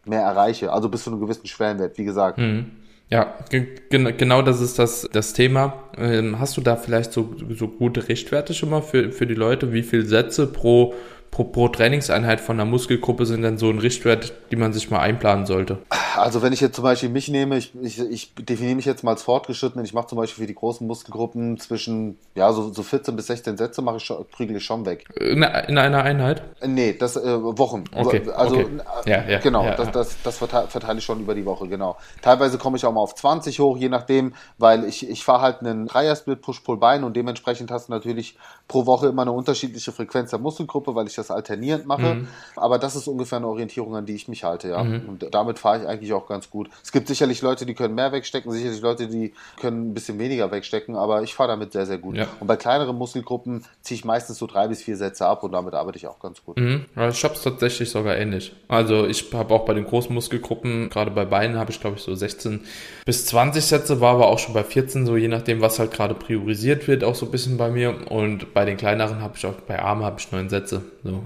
mehr 0.05 0.23
erreiche. 0.23 0.73
Also 0.73 0.89
bis 0.89 1.05
zu 1.05 1.11
einem 1.11 1.21
gewissen 1.21 1.47
Schwellenwert, 1.47 1.97
wie 1.97 2.05
gesagt. 2.05 2.39
Mhm. 2.39 2.73
Ja, 3.09 3.37
genau 3.51 4.43
das 4.43 4.61
ist 4.61 4.81
das, 4.81 5.09
das 5.13 5.33
Thema. 5.33 5.91
Ähm, 5.97 6.41
hast 6.41 6.57
du 6.57 6.61
da 6.61 6.75
vielleicht 6.75 7.13
so, 7.13 7.37
so 7.51 7.69
gute 7.69 8.09
Richtwerte 8.09 8.53
schon 8.53 8.71
mal 8.71 8.83
für, 8.83 9.13
für 9.13 9.29
die 9.29 9.35
Leute? 9.35 9.73
Wie 9.73 9.85
viele 9.85 10.05
Sätze 10.05 10.49
pro 10.49 10.93
pro, 11.31 11.45
pro 11.45 11.69
Trainingseinheit 11.69 12.41
von 12.41 12.57
einer 12.57 12.69
Muskelgruppe 12.69 13.27
sind 13.27 13.43
dann 13.43 13.59
so 13.59 13.69
ein 13.69 13.79
Richtwert, 13.79 14.33
die 14.51 14.57
man 14.57 14.73
sich 14.73 14.91
mal 14.91 15.01
einplanen 15.01 15.47
sollte? 15.47 15.79
Also 16.17 16.43
wenn 16.43 16.53
ich 16.53 16.61
jetzt 16.61 16.77
zum 16.77 16.85
Beispiel 16.85 17.09
mich 17.09 17.29
nehme, 17.29 17.59
ich, 17.59 17.73
ich, 17.81 18.01
ich 18.01 18.35
definiere 18.35 18.77
mich 18.77 18.87
jetzt 18.87 19.05
mal 19.05 19.13
als 19.13 19.23
fortgeschritten, 19.23 19.85
ich 19.85 19.93
mache 19.93 20.07
zum 20.07 20.19
Beispiel 20.19 20.45
für 20.45 20.49
die 20.49 20.55
großen 20.55 20.87
Muskelgruppen 20.87 21.59
zwischen, 21.59 22.19
ja, 22.35 22.53
so, 22.53 22.73
so 22.73 22.83
14 22.83 23.17
bis 23.17 23.27
16 23.27 23.57
Sätze 23.57 23.83
mache 23.83 23.99
ich 23.99 24.05
schon, 24.05 24.25
prügel 24.31 24.57
ich 24.57 24.65
schon 24.65 24.87
weg. 24.87 25.05
In, 25.21 25.43
in 25.43 25.79
einer 25.79 26.03
Einheit? 26.03 26.43
Nee, 26.65 26.95
das 26.95 27.17
äh, 27.17 27.43
Wochen. 27.43 27.85
Okay. 27.95 28.23
Also 28.35 28.57
okay. 28.57 28.67
Ja, 29.07 29.29
ja, 29.29 29.39
genau, 29.41 29.65
ja, 29.65 29.75
das, 29.75 29.91
das, 29.91 30.17
das 30.23 30.39
verteile, 30.39 30.69
verteile 30.69 30.99
ich 30.99 31.05
schon 31.05 31.21
über 31.21 31.35
die 31.35 31.45
Woche, 31.45 31.69
genau. 31.69 31.97
Teilweise 32.23 32.59
komme 32.59 32.77
ich 32.77 32.87
auch 32.87 32.93
mal 32.93 33.01
auf 33.01 33.15
20 33.15 33.61
hoch, 33.61 33.77
je 33.77 33.89
nachdem, 33.89 34.35
weil 34.59 34.85
ich, 34.85 35.09
ich 35.09 35.25
fahre 35.25 35.43
halt 35.43 35.61
einen 35.61 35.87
Dreier-Split 35.87 36.41
Push-Pull-Bein 36.41 37.05
und 37.05 37.17
dementsprechend 37.17 37.71
hast 37.71 37.89
du 37.89 37.93
natürlich 37.93 38.39
pro 38.69 38.87
Woche 38.87 39.09
immer 39.09 39.23
eine 39.23 39.33
unterschiedliche 39.33 39.93
Frequenz 39.93 40.31
der 40.31 40.39
Muskelgruppe, 40.39 40.95
weil 40.95 41.07
ich 41.07 41.16
das 41.17 41.31
alternierend 41.31 41.87
mache. 41.87 42.15
Mhm. 42.15 42.29
Aber 42.55 42.79
das 42.79 42.97
ist 42.97 43.09
ungefähr 43.09 43.39
eine 43.39 43.49
Orientierung, 43.49 43.97
an 43.97 44.07
die 44.07 44.15
ich 44.15 44.29
mich 44.29 44.45
halte, 44.45 44.69
ja. 44.69 44.83
Mhm. 44.83 45.09
Und 45.09 45.35
damit 45.35 45.59
fahre 45.59 45.83
ich 45.83 45.89
eigentlich 45.89 46.13
auch 46.13 46.29
ganz 46.29 46.51
gut. 46.51 46.69
Es 46.83 46.93
gibt 46.93 47.09
sicherlich 47.09 47.43
Leute, 47.43 47.67
die 47.67 47.75
können 47.75 47.95
mehr 47.95 48.13
wegstecken, 48.13 48.53
sicherlich 48.53 48.81
Leute, 48.81 49.09
die 49.09 49.33
können 49.61 49.91
ein 49.91 49.95
bisschen 49.95 50.19
weniger 50.19 50.51
wegstecken, 50.51 50.97
aber 50.97 51.23
ich 51.23 51.35
fahre 51.35 51.51
damit 51.51 51.73
sehr, 51.73 51.87
sehr 51.87 51.99
gut. 51.99 52.17
Ja. 52.17 52.27
Und 52.41 52.47
bei 52.47 52.57
kleineren 52.57 52.97
Muskelgruppen 52.97 53.65
ziehe 53.83 53.99
ich 53.99 54.05
meistens 54.05 54.39
so 54.39 54.47
drei 54.47 54.69
bis 54.69 54.83
vier 54.83 54.97
Sätze 54.97 55.27
ab 55.27 55.43
und 55.43 55.53
damit 55.53 55.75
arbeite 55.75 55.99
ich 55.99 56.07
auch 56.07 56.21
ganz 56.21 56.45
gut. 56.45 56.57
Mhm. 56.59 56.87
Ich 57.11 57.25
habe 57.25 57.35
es 57.35 57.43
tatsächlich 57.43 57.91
sogar 57.91 58.17
ähnlich. 58.17 58.53
Also 58.69 59.07
ich 59.07 59.33
habe 59.33 59.55
auch 59.55 59.65
bei 59.65 59.75
den 59.75 59.85
großen 59.85 60.15
Muskelgruppen, 60.15 60.91
gerade 60.91 61.11
bei 61.11 61.25
Beinen, 61.25 61.59
habe 61.59 61.71
ich 61.71 61.81
glaube 61.81 61.97
ich 61.97 62.03
so 62.03 62.15
16 62.15 62.61
bis 63.05 63.27
20 63.27 63.65
Sätze, 63.65 64.01
war 64.01 64.15
aber 64.15 64.29
auch 64.29 64.39
schon 64.39 64.55
bei 64.55 64.65
14, 64.65 65.07
so 65.07 65.17
je 65.17 65.29
nachdem, 65.29 65.61
was 65.61 65.79
halt 65.79 65.93
gerade 65.93 66.15
priorisiert 66.15 66.89
wird, 66.89 67.05
auch 67.05 67.15
so 67.15 67.27
ein 67.27 67.33
bisschen 67.33 67.57
bei 67.57 67.71
mir. 67.71 68.11
Und 68.11 68.53
bei 68.55 68.65
den 68.65 68.77
kleineren 68.77 69.21
habe 69.21 69.35
ich 69.37 69.47
auch, 69.47 69.55
bei 69.67 69.81
Armen 69.81 70.05
habe 70.05 70.17
ich 70.19 70.31
neun 70.33 70.49
Sätze. 70.49 70.83
So. 71.07 71.23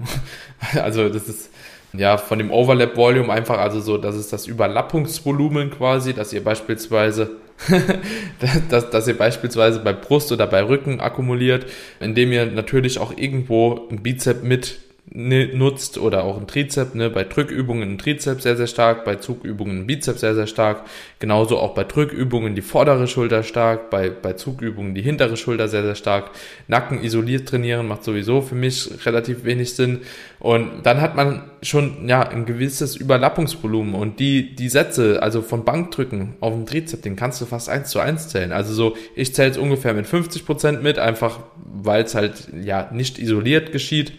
Also 0.81 1.09
das 1.09 1.27
ist 1.27 1.49
ja 1.93 2.17
von 2.17 2.37
dem 2.37 2.51
Overlap 2.51 2.95
Volume 2.95 3.31
einfach 3.31 3.57
also 3.57 3.81
so, 3.81 3.97
das 3.97 4.15
ist 4.15 4.31
das 4.31 4.47
Überlappungsvolumen 4.47 5.71
quasi, 5.71 6.13
dass 6.13 6.31
ihr 6.31 6.43
beispielsweise 6.43 7.31
dass, 8.69 8.89
dass 8.89 9.07
ihr 9.07 9.17
beispielsweise 9.17 9.79
bei 9.79 9.93
Brust 9.93 10.31
oder 10.31 10.47
bei 10.47 10.63
Rücken 10.63 10.99
akkumuliert, 10.99 11.65
indem 11.99 12.31
ihr 12.31 12.45
natürlich 12.47 12.97
auch 12.99 13.15
irgendwo 13.15 13.87
ein 13.91 14.01
Bizep 14.01 14.43
mit 14.43 14.79
nutzt 15.13 15.97
oder 15.97 16.23
auch 16.23 16.37
ein 16.37 16.47
Trizep, 16.47 16.95
ne, 16.95 17.09
bei 17.09 17.25
Drückübungen 17.25 17.91
ein 17.91 17.97
Trizep 17.97 18.41
sehr, 18.41 18.55
sehr 18.55 18.67
stark, 18.67 19.03
bei 19.03 19.15
Zugübungen 19.15 19.79
ein 19.79 19.87
Bizeps 19.87 20.21
sehr, 20.21 20.35
sehr 20.35 20.47
stark, 20.47 20.85
genauso 21.19 21.57
auch 21.57 21.73
bei 21.73 21.83
Drückübungen 21.83 22.55
die 22.55 22.61
vordere 22.61 23.07
Schulter 23.07 23.43
stark, 23.43 23.89
bei, 23.89 24.09
bei 24.09 24.33
Zugübungen 24.33 24.95
die 24.95 25.01
hintere 25.01 25.35
Schulter 25.35 25.67
sehr, 25.67 25.83
sehr 25.83 25.95
stark, 25.95 26.31
Nacken 26.67 27.03
isoliert 27.03 27.49
trainieren 27.49 27.87
macht 27.87 28.05
sowieso 28.05 28.41
für 28.41 28.55
mich 28.55 29.05
relativ 29.05 29.43
wenig 29.43 29.75
Sinn. 29.75 29.99
Und 30.39 30.83
dann 30.83 31.01
hat 31.01 31.15
man 31.15 31.51
schon, 31.61 32.07
ja, 32.07 32.21
ein 32.21 32.45
gewisses 32.45 32.95
Überlappungsvolumen. 32.95 33.93
Und 33.93 34.19
die, 34.19 34.55
die 34.55 34.69
Sätze, 34.69 35.21
also 35.21 35.41
von 35.41 35.65
Bankdrücken 35.65 36.35
auf 36.39 36.53
dem 36.53 36.65
Trizep, 36.65 37.01
den 37.01 37.17
kannst 37.17 37.41
du 37.41 37.45
fast 37.45 37.67
eins 37.67 37.89
zu 37.89 37.99
eins 37.99 38.29
zählen, 38.29 38.53
also 38.53 38.73
so, 38.73 38.95
ich 39.15 39.35
zähle 39.35 39.51
es 39.51 39.57
ungefähr 39.57 39.93
mit 39.93 40.07
50 40.07 40.45
Prozent 40.45 40.81
mit, 40.81 40.99
einfach 40.99 41.39
weil 41.65 42.03
es 42.03 42.15
halt, 42.15 42.47
ja, 42.63 42.89
nicht 42.93 43.19
isoliert 43.19 43.73
geschieht, 43.73 44.13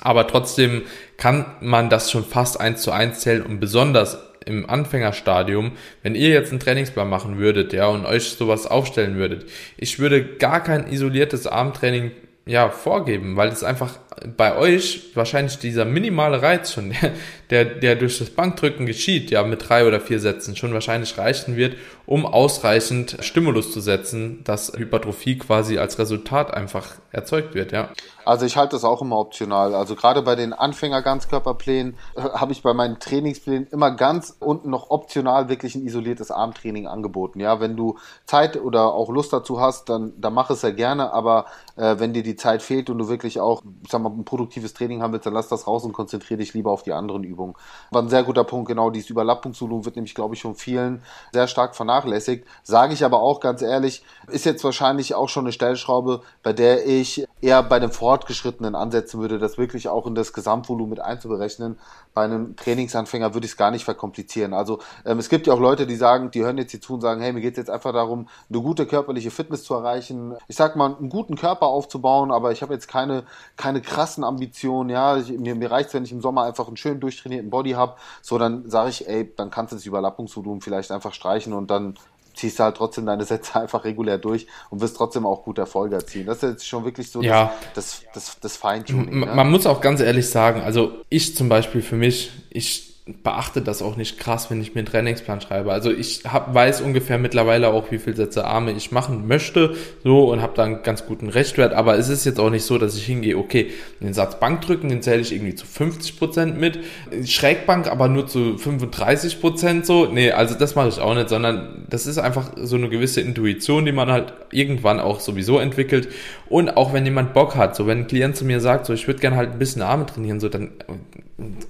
aber 0.00 0.26
trotzdem 0.26 0.82
kann 1.16 1.46
man 1.60 1.90
das 1.90 2.10
schon 2.10 2.24
fast 2.24 2.60
eins 2.60 2.82
zu 2.82 2.92
eins 2.92 3.20
zählen 3.20 3.42
und 3.42 3.60
besonders 3.60 4.18
im 4.44 4.68
Anfängerstadium, 4.68 5.72
wenn 6.02 6.14
ihr 6.14 6.28
jetzt 6.30 6.50
einen 6.50 6.60
Trainingsplan 6.60 7.08
machen 7.08 7.38
würdet, 7.38 7.72
ja, 7.72 7.88
und 7.88 8.06
euch 8.06 8.30
sowas 8.30 8.66
aufstellen 8.66 9.16
würdet, 9.16 9.46
ich 9.76 9.98
würde 9.98 10.24
gar 10.24 10.62
kein 10.62 10.90
isoliertes 10.90 11.46
Armtraining 11.46 12.12
ja, 12.46 12.70
vorgeben, 12.70 13.36
weil 13.36 13.48
es 13.48 13.64
einfach 13.64 13.98
bei 14.36 14.56
euch 14.56 15.10
wahrscheinlich 15.14 15.58
dieser 15.58 15.84
minimale 15.84 16.42
Reiz 16.42 16.72
schon, 16.72 16.90
der, 17.02 17.10
der, 17.50 17.64
der 17.64 17.96
durch 17.96 18.18
das 18.18 18.30
Bankdrücken 18.30 18.86
geschieht, 18.86 19.32
ja, 19.32 19.42
mit 19.42 19.68
drei 19.68 19.84
oder 19.84 20.00
vier 20.00 20.20
Sätzen 20.20 20.54
schon 20.54 20.72
wahrscheinlich 20.72 21.18
reichen 21.18 21.56
wird, 21.56 21.74
um 22.06 22.24
ausreichend 22.24 23.16
Stimulus 23.20 23.72
zu 23.72 23.80
setzen, 23.80 24.44
dass 24.44 24.72
Hypertrophie 24.76 25.38
quasi 25.38 25.78
als 25.78 25.98
Resultat 25.98 26.54
einfach 26.54 26.94
erzeugt 27.10 27.54
wird, 27.54 27.72
ja. 27.72 27.90
Also 28.26 28.44
ich 28.44 28.56
halte 28.56 28.74
das 28.74 28.84
auch 28.84 29.02
immer 29.02 29.18
optional. 29.18 29.72
Also 29.76 29.94
gerade 29.94 30.20
bei 30.20 30.34
den 30.34 30.52
Anfänger-Ganzkörperplänen 30.52 31.96
äh, 32.16 32.22
habe 32.22 32.50
ich 32.50 32.60
bei 32.60 32.74
meinen 32.74 32.98
Trainingsplänen 32.98 33.68
immer 33.68 33.92
ganz 33.92 34.36
unten 34.40 34.68
noch 34.68 34.90
optional 34.90 35.48
wirklich 35.48 35.76
ein 35.76 35.86
isoliertes 35.86 36.32
Armtraining 36.32 36.88
angeboten. 36.88 37.38
Ja, 37.38 37.60
wenn 37.60 37.76
du 37.76 37.98
Zeit 38.26 38.60
oder 38.60 38.92
auch 38.94 39.10
Lust 39.10 39.32
dazu 39.32 39.60
hast, 39.60 39.88
dann, 39.88 40.12
dann 40.18 40.34
mach 40.34 40.50
es 40.50 40.62
sehr 40.62 40.72
gerne. 40.72 41.12
Aber 41.12 41.46
äh, 41.76 42.00
wenn 42.00 42.14
dir 42.14 42.24
die 42.24 42.34
Zeit 42.34 42.62
fehlt 42.62 42.90
und 42.90 42.98
du 42.98 43.08
wirklich 43.08 43.38
auch, 43.38 43.62
sag 43.88 44.02
mal, 44.02 44.10
ein 44.10 44.24
produktives 44.24 44.74
Training 44.74 45.02
haben 45.02 45.12
willst, 45.12 45.26
dann 45.26 45.34
lass 45.34 45.46
das 45.46 45.68
raus 45.68 45.84
und 45.84 45.92
konzentriere 45.92 46.38
dich 46.38 46.52
lieber 46.52 46.72
auf 46.72 46.82
die 46.82 46.92
anderen 46.92 47.22
Übungen. 47.22 47.54
War 47.92 48.02
ein 48.02 48.08
sehr 48.08 48.24
guter 48.24 48.42
Punkt, 48.42 48.66
genau 48.66 48.90
dieses 48.90 49.08
Überlappungsvolumen 49.08 49.84
wird 49.84 49.94
nämlich, 49.94 50.16
glaube 50.16 50.34
ich, 50.34 50.42
von 50.42 50.56
vielen 50.56 51.00
sehr 51.32 51.46
stark 51.46 51.76
vernachlässigt. 51.76 52.44
Sage 52.64 52.92
ich 52.92 53.04
aber 53.04 53.20
auch 53.20 53.38
ganz 53.38 53.62
ehrlich, 53.62 54.02
ist 54.26 54.46
jetzt 54.46 54.64
wahrscheinlich 54.64 55.14
auch 55.14 55.28
schon 55.28 55.44
eine 55.44 55.52
Stellschraube, 55.52 56.22
bei 56.42 56.52
der 56.52 56.84
ich 56.88 57.24
eher 57.40 57.62
bei 57.62 57.78
dem 57.78 57.92
Vor 57.92 58.15
Fortgeschrittenen 58.16 58.74
ansetzen 58.74 59.20
würde, 59.20 59.38
das 59.38 59.58
wirklich 59.58 59.90
auch 59.90 60.06
in 60.06 60.14
das 60.14 60.32
Gesamtvolumen 60.32 60.88
mit 60.88 61.00
einzuberechnen. 61.00 61.78
Bei 62.14 62.24
einem 62.24 62.56
Trainingsanfänger 62.56 63.34
würde 63.34 63.44
ich 63.44 63.52
es 63.52 63.56
gar 63.58 63.70
nicht 63.70 63.84
verkomplizieren. 63.84 64.54
Also 64.54 64.78
ähm, 65.04 65.18
es 65.18 65.28
gibt 65.28 65.46
ja 65.46 65.52
auch 65.52 65.60
Leute, 65.60 65.86
die 65.86 65.96
sagen, 65.96 66.30
die 66.30 66.42
hören 66.42 66.56
jetzt 66.56 66.70
hier 66.70 66.80
zu 66.80 66.94
und 66.94 67.02
sagen, 67.02 67.20
hey, 67.20 67.34
mir 67.34 67.42
geht 67.42 67.52
es 67.52 67.58
jetzt 67.58 67.70
einfach 67.70 67.92
darum, 67.92 68.26
eine 68.48 68.62
gute 68.62 68.86
körperliche 68.86 69.30
Fitness 69.30 69.64
zu 69.64 69.74
erreichen. 69.74 70.34
Ich 70.48 70.56
sag 70.56 70.76
mal, 70.76 70.96
einen 70.96 71.10
guten 71.10 71.36
Körper 71.36 71.66
aufzubauen, 71.66 72.30
aber 72.32 72.52
ich 72.52 72.62
habe 72.62 72.72
jetzt 72.72 72.88
keine, 72.88 73.24
keine 73.58 73.82
krassen 73.82 74.24
Ambitionen. 74.24 74.88
Ja, 74.88 75.18
ich, 75.18 75.30
mir, 75.30 75.54
mir 75.54 75.70
reicht 75.70 75.88
es, 75.88 75.94
wenn 75.94 76.04
ich 76.04 76.12
im 76.12 76.22
Sommer 76.22 76.44
einfach 76.44 76.68
einen 76.68 76.78
schön 76.78 76.98
durchtrainierten 76.98 77.50
Body 77.50 77.72
habe. 77.72 77.96
So, 78.22 78.38
dann 78.38 78.70
sage 78.70 78.88
ich, 78.88 79.06
ey, 79.06 79.30
dann 79.36 79.50
kannst 79.50 79.72
du 79.72 79.76
das 79.76 79.84
Überlappungsvolumen 79.84 80.62
vielleicht 80.62 80.90
einfach 80.90 81.12
streichen 81.12 81.52
und 81.52 81.70
dann 81.70 81.98
ziehst 82.36 82.60
halt 82.60 82.76
trotzdem 82.76 83.06
deine 83.06 83.24
Sätze 83.24 83.56
einfach 83.60 83.84
regulär 83.84 84.18
durch 84.18 84.46
und 84.70 84.80
wirst 84.80 84.96
trotzdem 84.96 85.26
auch 85.26 85.42
gut 85.42 85.58
Erfolge 85.58 85.96
erzielen. 85.96 86.26
Das 86.26 86.38
ist 86.38 86.42
jetzt 86.42 86.68
schon 86.68 86.84
wirklich 86.84 87.10
so 87.10 87.22
ja. 87.22 87.52
das, 87.74 88.02
das, 88.14 88.38
das 88.40 88.56
Feintuning. 88.56 89.20
Ne? 89.20 89.26
Man 89.26 89.50
muss 89.50 89.66
auch 89.66 89.80
ganz 89.80 90.00
ehrlich 90.00 90.28
sagen, 90.28 90.60
also 90.60 90.92
ich 91.08 91.34
zum 91.34 91.48
Beispiel 91.48 91.82
für 91.82 91.96
mich, 91.96 92.30
ich 92.50 92.95
beachte 93.22 93.62
das 93.62 93.82
auch 93.82 93.96
nicht 93.96 94.18
krass, 94.18 94.50
wenn 94.50 94.60
ich 94.60 94.74
mir 94.74 94.80
einen 94.80 94.88
Trainingsplan 94.88 95.40
schreibe. 95.40 95.72
Also 95.72 95.92
ich 95.92 96.22
hab, 96.24 96.52
weiß 96.52 96.80
ungefähr 96.80 97.18
mittlerweile 97.18 97.68
auch, 97.68 97.92
wie 97.92 97.98
viel 97.98 98.16
Sätze 98.16 98.44
Arme 98.44 98.72
ich 98.72 98.90
machen 98.90 99.28
möchte, 99.28 99.76
so 100.02 100.32
und 100.32 100.42
habe 100.42 100.54
da 100.56 100.64
einen 100.64 100.82
ganz 100.82 101.06
guten 101.06 101.28
Rechtwert. 101.28 101.72
Aber 101.72 101.96
es 101.96 102.08
ist 102.08 102.24
jetzt 102.24 102.40
auch 102.40 102.50
nicht 102.50 102.64
so, 102.64 102.78
dass 102.78 102.96
ich 102.96 103.06
hingehe, 103.06 103.38
okay, 103.38 103.70
den 104.00 104.12
Satz 104.12 104.40
Bankdrücken, 104.40 104.88
den 104.88 105.02
zähle 105.02 105.20
ich 105.20 105.32
irgendwie 105.32 105.54
zu 105.54 105.66
50 105.66 106.18
Prozent 106.18 106.60
mit, 106.60 106.80
Schrägbank 107.24 107.86
aber 107.86 108.08
nur 108.08 108.26
zu 108.26 108.58
35 108.58 109.40
Prozent 109.40 109.86
so. 109.86 110.06
Nee, 110.06 110.32
also 110.32 110.56
das 110.56 110.74
mache 110.74 110.88
ich 110.88 110.98
auch 110.98 111.14
nicht, 111.14 111.28
sondern 111.28 111.86
das 111.88 112.08
ist 112.08 112.18
einfach 112.18 112.54
so 112.60 112.74
eine 112.74 112.88
gewisse 112.88 113.20
Intuition, 113.20 113.84
die 113.84 113.92
man 113.92 114.10
halt 114.10 114.32
irgendwann 114.50 114.98
auch 114.98 115.20
sowieso 115.20 115.60
entwickelt. 115.60 116.08
Und 116.48 116.76
auch 116.76 116.92
wenn 116.92 117.04
jemand 117.04 117.34
Bock 117.34 117.54
hat, 117.54 117.76
so 117.76 117.86
wenn 117.86 117.98
ein 117.98 118.06
Klient 118.08 118.34
zu 118.34 118.44
mir 118.44 118.58
sagt, 118.58 118.86
so 118.86 118.92
ich 118.92 119.06
würde 119.06 119.20
gerne 119.20 119.36
halt 119.36 119.52
ein 119.52 119.60
bisschen 119.60 119.82
Arme 119.82 120.06
trainieren, 120.06 120.40
so 120.40 120.48
dann 120.48 120.72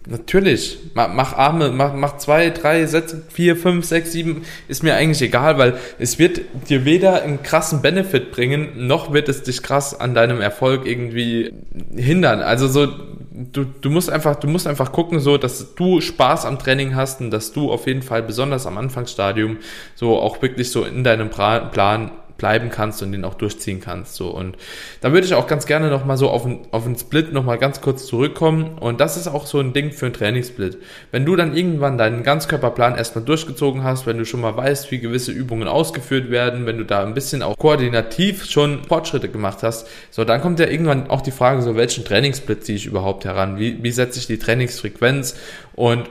natürlich 0.07 0.79
mach, 0.95 1.33
Arme, 1.33 1.71
mach, 1.71 1.93
mach 1.93 2.19
zwei, 2.19 2.51
drei 2.51 2.87
Sätze, 2.87 3.25
vier, 3.29 3.57
fünf, 3.57 3.85
sechs, 3.85 4.13
sieben, 4.13 4.43
ist 4.69 4.85
mir 4.85 4.95
eigentlich 4.95 5.23
egal, 5.23 5.59
weil 5.59 5.75
es 5.99 6.21
wird 6.21 6.41
dir 6.69 6.85
weder 6.85 7.23
einen 7.23 7.43
krassen 7.43 7.83
Benefit 7.83 8.31
bringen, 8.31 8.87
noch 8.87 9.13
wird 9.13 9.29
es 9.29 9.43
dich 9.43 9.63
krass 9.63 9.99
an 9.99 10.15
deinem 10.15 10.41
Erfolg 10.41 10.87
irgendwie 10.87 11.53
hindern. 11.97 12.43
Also 12.43 12.69
so, 12.69 12.87
du, 12.87 13.65
du 13.65 13.91
musst 13.91 14.09
einfach, 14.09 14.37
du 14.37 14.47
musst 14.47 14.69
einfach 14.69 14.93
gucken, 14.93 15.19
so, 15.19 15.37
dass 15.37 15.75
du 15.75 16.01
Spaß 16.01 16.47
am 16.47 16.61
Training 16.61 16.95
hast 16.95 17.21
und 17.21 17.33
dass 17.33 17.53
du 17.53 17.73
auf 17.73 17.89
jeden 17.89 18.03
Fall 18.03 18.23
besonders 18.23 18.67
am 18.67 18.79
Anfangsstadium 18.79 19.59
so 19.97 20.19
auch 20.19 20.41
wirklich 20.43 20.71
so 20.71 20.85
in 20.85 21.03
deinem 21.03 21.29
Plan 21.31 22.13
bleiben 22.37 22.71
kannst 22.71 23.03
und 23.03 23.13
den 23.13 23.25
auch 23.25 23.35
durchziehen 23.35 23.81
kannst. 23.81 24.15
So 24.15 24.31
und 24.31 24.57
da 25.01 25.13
würde 25.13 25.27
ich 25.27 25.35
auch 25.35 25.47
ganz 25.47 25.67
gerne 25.67 25.91
noch 25.91 26.05
mal 26.05 26.17
so 26.17 26.31
auf 26.31 26.45
einen, 26.45 26.67
auf 26.71 26.87
einen 26.87 26.97
Split 26.97 27.33
noch 27.33 27.45
mal 27.45 27.59
ganz 27.59 27.81
kurz 27.81 28.07
zurückkommen 28.07 28.79
und 28.79 29.01
das 29.01 29.17
ist 29.17 29.29
auch 29.29 29.47
so 29.47 29.59
ein 29.59 29.73
Ding 29.73 29.93
für 29.93 30.07
einen 30.07 30.15
Trainingssplit. 30.15 30.79
Wenn 31.11 31.25
du 31.25 31.37
dann 31.37 31.57
irgendwann 31.57 31.99
deinen 31.99 32.23
Ganzkörperplan 32.23 32.97
erstmal 32.97 33.25
durchgezogen 33.25 33.85
hast, 33.85 34.07
wenn 34.07 34.19
du 34.19 34.25
schon 34.25 34.41
mal 34.41 34.57
weißt, 34.57 34.91
wie 34.91 34.99
gewisse 34.99 35.33
Übungen 35.33 35.69
ausgeführt 35.69 36.31
werden, 36.31 36.67
wenn 36.67 36.79
du 36.79 36.85
da 36.85 37.03
ein 37.03 37.15
bisschen 37.15 37.43
auch 37.43 37.57
koordinativ 37.57 38.45
schon 38.45 38.85
Fortschritte 38.85 39.29
gemacht 39.29 39.63
hast, 39.63 39.89
so 40.11 40.25
dann 40.25 40.41
kommt 40.41 40.61
ja 40.61 40.67
irgendwann 40.67 41.09
auch 41.11 41.21
die 41.21 41.31
Frage, 41.31 41.63
so 41.63 41.77
welchen 41.77 42.05
Trainingssplit 42.05 42.65
ziehe 42.65 42.77
ich 42.77 42.87
überhaupt 42.87 43.25
heran? 43.25 43.59
Wie, 43.59 43.83
wie 43.83 43.91
setze 43.91 44.19
ich 44.19 44.27
die 44.27 44.39
Trainingsfrequenz 44.39 45.37
und 45.75 46.09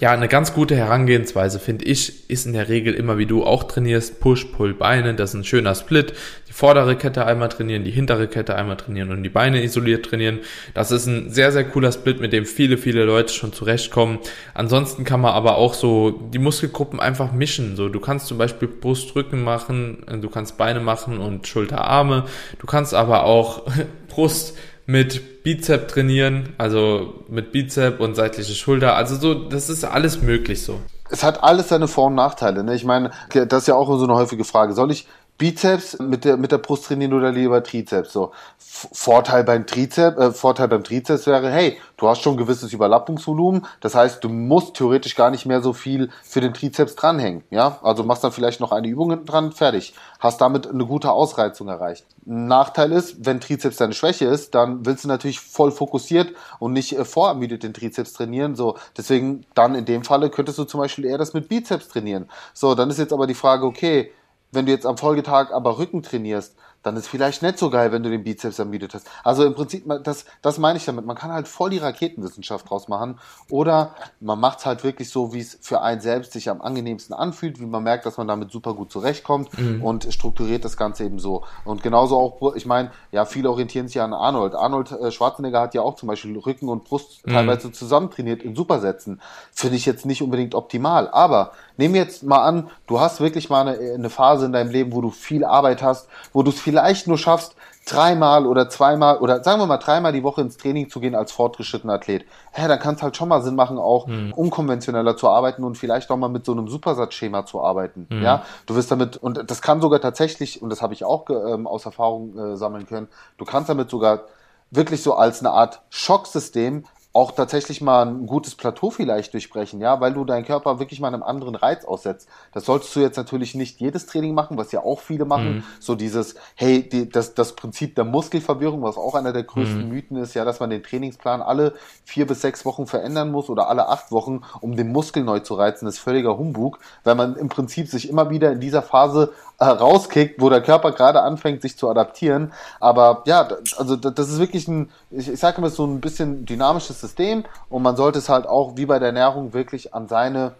ja, 0.00 0.12
eine 0.12 0.28
ganz 0.28 0.54
gute 0.54 0.76
Herangehensweise, 0.76 1.58
finde 1.58 1.86
ich, 1.86 2.30
ist 2.30 2.46
in 2.46 2.52
der 2.52 2.68
Regel 2.68 2.94
immer, 2.94 3.18
wie 3.18 3.26
du 3.26 3.44
auch 3.44 3.64
trainierst, 3.64 4.20
Push, 4.20 4.44
Pull, 4.44 4.74
Beine, 4.74 5.14
das 5.14 5.30
ist 5.30 5.40
ein 5.40 5.44
schöner 5.44 5.74
Split. 5.74 6.12
Die 6.46 6.52
vordere 6.52 6.94
Kette 6.94 7.26
einmal 7.26 7.48
trainieren, 7.48 7.82
die 7.82 7.90
hintere 7.90 8.28
Kette 8.28 8.54
einmal 8.54 8.76
trainieren 8.76 9.10
und 9.10 9.22
die 9.24 9.28
Beine 9.28 9.62
isoliert 9.62 10.06
trainieren. 10.06 10.40
Das 10.72 10.92
ist 10.92 11.06
ein 11.06 11.30
sehr, 11.30 11.50
sehr 11.50 11.64
cooler 11.64 11.90
Split, 11.90 12.20
mit 12.20 12.32
dem 12.32 12.46
viele, 12.46 12.78
viele 12.78 13.04
Leute 13.04 13.32
schon 13.32 13.52
zurechtkommen. 13.52 14.18
Ansonsten 14.54 15.04
kann 15.04 15.20
man 15.20 15.32
aber 15.32 15.56
auch 15.56 15.74
so 15.74 16.10
die 16.32 16.38
Muskelgruppen 16.38 17.00
einfach 17.00 17.32
mischen. 17.32 17.74
So, 17.74 17.88
du 17.88 17.98
kannst 17.98 18.28
zum 18.28 18.38
Beispiel 18.38 18.68
Brustrücken 18.68 19.42
machen, 19.42 20.04
du 20.20 20.28
kannst 20.28 20.58
Beine 20.58 20.80
machen 20.80 21.18
und 21.18 21.48
Schulterarme. 21.48 22.26
Du 22.60 22.66
kannst 22.66 22.94
aber 22.94 23.24
auch 23.24 23.66
Brust 24.08 24.56
mit 24.88 25.42
Bizep 25.42 25.86
trainieren, 25.88 26.54
also 26.56 27.22
mit 27.28 27.52
Bizep 27.52 28.00
und 28.00 28.14
seitliche 28.14 28.54
Schulter. 28.54 28.96
Also 28.96 29.16
so, 29.16 29.34
das 29.34 29.68
ist 29.68 29.84
alles 29.84 30.22
möglich 30.22 30.64
so. 30.64 30.80
Es 31.10 31.22
hat 31.22 31.42
alles 31.42 31.68
seine 31.68 31.88
Vor- 31.88 32.06
und 32.06 32.14
Nachteile. 32.14 32.64
Ne? 32.64 32.74
Ich 32.74 32.84
meine, 32.84 33.10
das 33.32 33.62
ist 33.62 33.66
ja 33.68 33.74
auch 33.74 33.86
so 33.98 34.04
eine 34.04 34.14
häufige 34.14 34.44
Frage. 34.44 34.72
Soll 34.72 34.90
ich 34.90 35.06
Bizeps 35.38 36.00
mit 36.00 36.24
der, 36.24 36.36
mit 36.36 36.50
der 36.50 36.58
Brust 36.58 36.86
trainieren 36.86 37.12
oder 37.12 37.30
lieber 37.30 37.62
Trizeps. 37.62 38.12
So. 38.12 38.32
Vorteil 38.58 39.44
beim 39.44 39.66
Trizeps, 39.66 40.18
äh, 40.18 40.32
Vorteil 40.32 40.66
beim 40.66 40.82
Trizeps 40.82 41.28
wäre, 41.28 41.48
hey, 41.48 41.78
du 41.96 42.08
hast 42.08 42.22
schon 42.22 42.34
ein 42.34 42.38
gewisses 42.38 42.72
Überlappungsvolumen. 42.72 43.64
Das 43.80 43.94
heißt, 43.94 44.22
du 44.22 44.28
musst 44.28 44.74
theoretisch 44.74 45.14
gar 45.14 45.30
nicht 45.30 45.46
mehr 45.46 45.62
so 45.62 45.72
viel 45.72 46.10
für 46.24 46.40
den 46.40 46.54
Trizeps 46.54 46.96
dranhängen. 46.96 47.44
Ja, 47.50 47.78
also 47.82 48.02
machst 48.02 48.24
dann 48.24 48.32
vielleicht 48.32 48.58
noch 48.58 48.72
eine 48.72 48.88
Übung 48.88 49.10
hinten 49.10 49.26
dran, 49.26 49.52
fertig. 49.52 49.94
Hast 50.18 50.40
damit 50.40 50.66
eine 50.66 50.84
gute 50.84 51.12
Ausreizung 51.12 51.68
erreicht. 51.68 52.04
Nachteil 52.24 52.90
ist, 52.90 53.24
wenn 53.24 53.40
Trizeps 53.40 53.76
deine 53.76 53.94
Schwäche 53.94 54.24
ist, 54.24 54.56
dann 54.56 54.84
willst 54.84 55.04
du 55.04 55.08
natürlich 55.08 55.38
voll 55.38 55.70
fokussiert 55.70 56.34
und 56.58 56.72
nicht 56.72 56.98
äh, 56.98 57.04
vorermüdet 57.04 57.62
den 57.62 57.72
Trizeps 57.72 58.12
trainieren. 58.12 58.56
So, 58.56 58.76
deswegen 58.96 59.46
dann 59.54 59.76
in 59.76 59.84
dem 59.84 60.02
Falle 60.02 60.30
könntest 60.30 60.58
du 60.58 60.64
zum 60.64 60.80
Beispiel 60.80 61.04
eher 61.04 61.18
das 61.18 61.32
mit 61.32 61.48
Bizeps 61.48 61.86
trainieren. 61.86 62.28
So, 62.54 62.74
dann 62.74 62.90
ist 62.90 62.98
jetzt 62.98 63.12
aber 63.12 63.28
die 63.28 63.34
Frage, 63.34 63.64
okay, 63.64 64.10
wenn 64.52 64.66
du 64.66 64.72
jetzt 64.72 64.86
am 64.86 64.96
Folgetag 64.96 65.52
aber 65.52 65.78
Rücken 65.78 66.02
trainierst, 66.02 66.56
dann 66.82 66.96
ist 66.96 67.08
vielleicht 67.08 67.42
nicht 67.42 67.58
so 67.58 67.70
geil, 67.70 67.90
wenn 67.90 68.02
du 68.02 68.10
den 68.10 68.22
Bizeps 68.22 68.58
ermüdet 68.58 68.94
hast. 68.94 69.08
Also 69.24 69.44
im 69.44 69.54
Prinzip, 69.54 69.84
das, 70.04 70.24
das 70.42 70.58
meine 70.58 70.78
ich 70.78 70.84
damit. 70.84 71.04
Man 71.04 71.16
kann 71.16 71.32
halt 71.32 71.48
voll 71.48 71.70
die 71.70 71.78
Raketenwissenschaft 71.78 72.70
draus 72.70 72.88
machen. 72.88 73.18
Oder 73.50 73.94
man 74.20 74.38
macht 74.38 74.60
es 74.60 74.66
halt 74.66 74.84
wirklich 74.84 75.10
so, 75.10 75.32
wie 75.32 75.40
es 75.40 75.58
für 75.60 75.80
einen 75.80 76.00
selbst 76.00 76.32
sich 76.32 76.48
am 76.48 76.62
angenehmsten 76.62 77.14
anfühlt, 77.14 77.60
wie 77.60 77.66
man 77.66 77.82
merkt, 77.82 78.06
dass 78.06 78.16
man 78.16 78.28
damit 78.28 78.52
super 78.52 78.74
gut 78.74 78.92
zurechtkommt 78.92 79.58
mhm. 79.58 79.82
und 79.82 80.12
strukturiert 80.12 80.64
das 80.64 80.76
Ganze 80.76 81.04
eben 81.04 81.18
so. 81.18 81.44
Und 81.64 81.82
genauso 81.82 82.16
auch, 82.16 82.54
ich 82.54 82.64
meine, 82.64 82.92
ja, 83.10 83.24
viele 83.24 83.50
orientieren 83.50 83.88
sich 83.88 84.00
an 84.00 84.14
Arnold. 84.14 84.54
Arnold 84.54 84.92
äh, 84.92 85.10
Schwarzenegger 85.10 85.60
hat 85.60 85.74
ja 85.74 85.82
auch 85.82 85.96
zum 85.96 86.06
Beispiel 86.06 86.38
Rücken 86.38 86.68
und 86.68 86.84
Brust 86.84 87.26
mhm. 87.26 87.32
teilweise 87.32 87.72
zusammen 87.72 88.10
trainiert 88.10 88.42
in 88.42 88.54
Supersätzen. 88.54 89.20
Finde 89.52 89.76
ich 89.76 89.84
jetzt 89.84 90.06
nicht 90.06 90.22
unbedingt 90.22 90.54
optimal. 90.54 91.08
Aber 91.10 91.52
nehmen 91.76 91.94
wir 91.94 92.02
jetzt 92.02 92.22
mal 92.22 92.44
an, 92.44 92.70
du 92.86 93.00
hast 93.00 93.20
wirklich 93.20 93.50
mal 93.50 93.66
eine, 93.66 93.94
eine 93.94 94.10
Phase 94.10 94.46
in 94.46 94.52
deinem 94.52 94.70
Leben, 94.70 94.92
wo 94.92 95.00
du 95.00 95.10
viel 95.10 95.44
Arbeit 95.44 95.82
hast, 95.82 96.08
wo 96.32 96.42
du 96.42 96.50
es 96.50 96.67
vielleicht 96.68 97.06
nur 97.06 97.16
schaffst, 97.16 97.56
dreimal 97.86 98.44
oder 98.44 98.68
zweimal 98.68 99.16
oder 99.16 99.42
sagen 99.42 99.58
wir 99.58 99.66
mal 99.66 99.78
dreimal 99.78 100.12
die 100.12 100.22
Woche 100.22 100.42
ins 100.42 100.58
Training 100.58 100.90
zu 100.90 101.00
gehen 101.00 101.14
als 101.14 101.32
fortgeschrittener 101.32 101.94
Athlet. 101.94 102.26
Hä, 102.52 102.68
dann 102.68 102.78
kann 102.78 102.96
es 102.96 103.02
halt 103.02 103.16
schon 103.16 103.30
mal 103.30 103.40
Sinn 103.40 103.54
machen, 103.54 103.78
auch 103.78 104.06
mhm. 104.06 104.34
unkonventioneller 104.34 105.16
zu 105.16 105.30
arbeiten 105.30 105.64
und 105.64 105.78
vielleicht 105.78 106.10
auch 106.10 106.18
mal 106.18 106.28
mit 106.28 106.44
so 106.44 106.52
einem 106.52 106.68
Supersatzschema 106.68 107.46
zu 107.46 107.62
arbeiten. 107.62 108.06
Mhm. 108.10 108.22
Ja, 108.22 108.42
du 108.66 108.74
wirst 108.74 108.90
damit, 108.90 109.16
und 109.16 109.50
das 109.50 109.62
kann 109.62 109.80
sogar 109.80 110.02
tatsächlich, 110.02 110.60
und 110.60 110.68
das 110.68 110.82
habe 110.82 110.92
ich 110.92 111.04
auch 111.04 111.24
ähm, 111.30 111.66
aus 111.66 111.86
Erfahrung 111.86 112.38
äh, 112.38 112.56
sammeln 112.58 112.86
können, 112.86 113.08
du 113.38 113.46
kannst 113.46 113.70
damit 113.70 113.88
sogar 113.88 114.24
wirklich 114.70 115.02
so 115.02 115.14
als 115.14 115.40
eine 115.40 115.52
Art 115.52 115.80
Schocksystem 115.88 116.84
auch 117.14 117.32
tatsächlich 117.32 117.80
mal 117.80 118.06
ein 118.06 118.26
gutes 118.26 118.54
Plateau 118.54 118.90
vielleicht 118.90 119.32
durchbrechen, 119.32 119.80
ja, 119.80 120.00
weil 120.00 120.12
du 120.12 120.24
deinen 120.24 120.44
Körper 120.44 120.78
wirklich 120.78 121.00
mal 121.00 121.08
einem 121.08 121.22
anderen 121.22 121.54
Reiz 121.54 121.84
aussetzt. 121.84 122.28
Das 122.52 122.66
solltest 122.66 122.94
du 122.94 123.00
jetzt 123.00 123.16
natürlich 123.16 123.54
nicht 123.54 123.80
jedes 123.80 124.06
Training 124.06 124.34
machen, 124.34 124.58
was 124.58 124.72
ja 124.72 124.84
auch 124.84 125.00
viele 125.00 125.24
machen. 125.24 125.56
Mhm. 125.56 125.64
So 125.80 125.94
dieses, 125.94 126.34
hey, 126.54 126.86
die, 126.86 127.08
das, 127.08 127.34
das 127.34 127.56
Prinzip 127.56 127.94
der 127.94 128.04
Muskelverwirrung, 128.04 128.82
was 128.82 128.98
auch 128.98 129.14
einer 129.14 129.32
der 129.32 129.42
größten 129.42 129.84
mhm. 129.84 129.88
Mythen 129.88 130.16
ist, 130.18 130.34
ja, 130.34 130.44
dass 130.44 130.60
man 130.60 130.68
den 130.68 130.82
Trainingsplan 130.82 131.40
alle 131.40 131.74
vier 132.04 132.26
bis 132.26 132.42
sechs 132.42 132.64
Wochen 132.66 132.86
verändern 132.86 133.32
muss 133.32 133.48
oder 133.48 133.68
alle 133.68 133.88
acht 133.88 134.12
Wochen, 134.12 134.42
um 134.60 134.76
den 134.76 134.92
Muskel 134.92 135.24
neu 135.24 135.40
zu 135.40 135.54
reizen, 135.54 135.88
ist 135.88 135.98
völliger 135.98 136.36
Humbug, 136.36 136.78
weil 137.04 137.14
man 137.14 137.36
im 137.36 137.48
Prinzip 137.48 137.88
sich 137.88 138.08
immer 138.08 138.28
wieder 138.28 138.52
in 138.52 138.60
dieser 138.60 138.82
Phase 138.82 139.32
äh, 139.58 139.64
rauskickt, 139.64 140.40
wo 140.40 140.50
der 140.50 140.62
Körper 140.62 140.92
gerade 140.92 141.22
anfängt, 141.22 141.62
sich 141.62 141.76
zu 141.76 141.88
adaptieren. 141.88 142.52
Aber 142.80 143.22
ja, 143.26 143.48
also 143.76 143.96
das 143.96 144.28
ist 144.28 144.38
wirklich 144.38 144.68
ein, 144.68 144.90
ich, 145.10 145.28
ich 145.28 145.40
sage 145.40 145.58
immer 145.58 145.70
so 145.70 145.84
ein 145.84 146.00
bisschen 146.00 146.46
dynamisches 146.46 146.97
System 147.00 147.44
und 147.68 147.82
man 147.82 147.96
sollte 147.96 148.18
es 148.18 148.28
halt 148.28 148.46
auch 148.46 148.76
wie 148.76 148.86
bei 148.86 148.98
der 148.98 149.08
Ernährung 149.08 149.52
wirklich 149.52 149.94
an 149.94 150.08
seine 150.08 150.54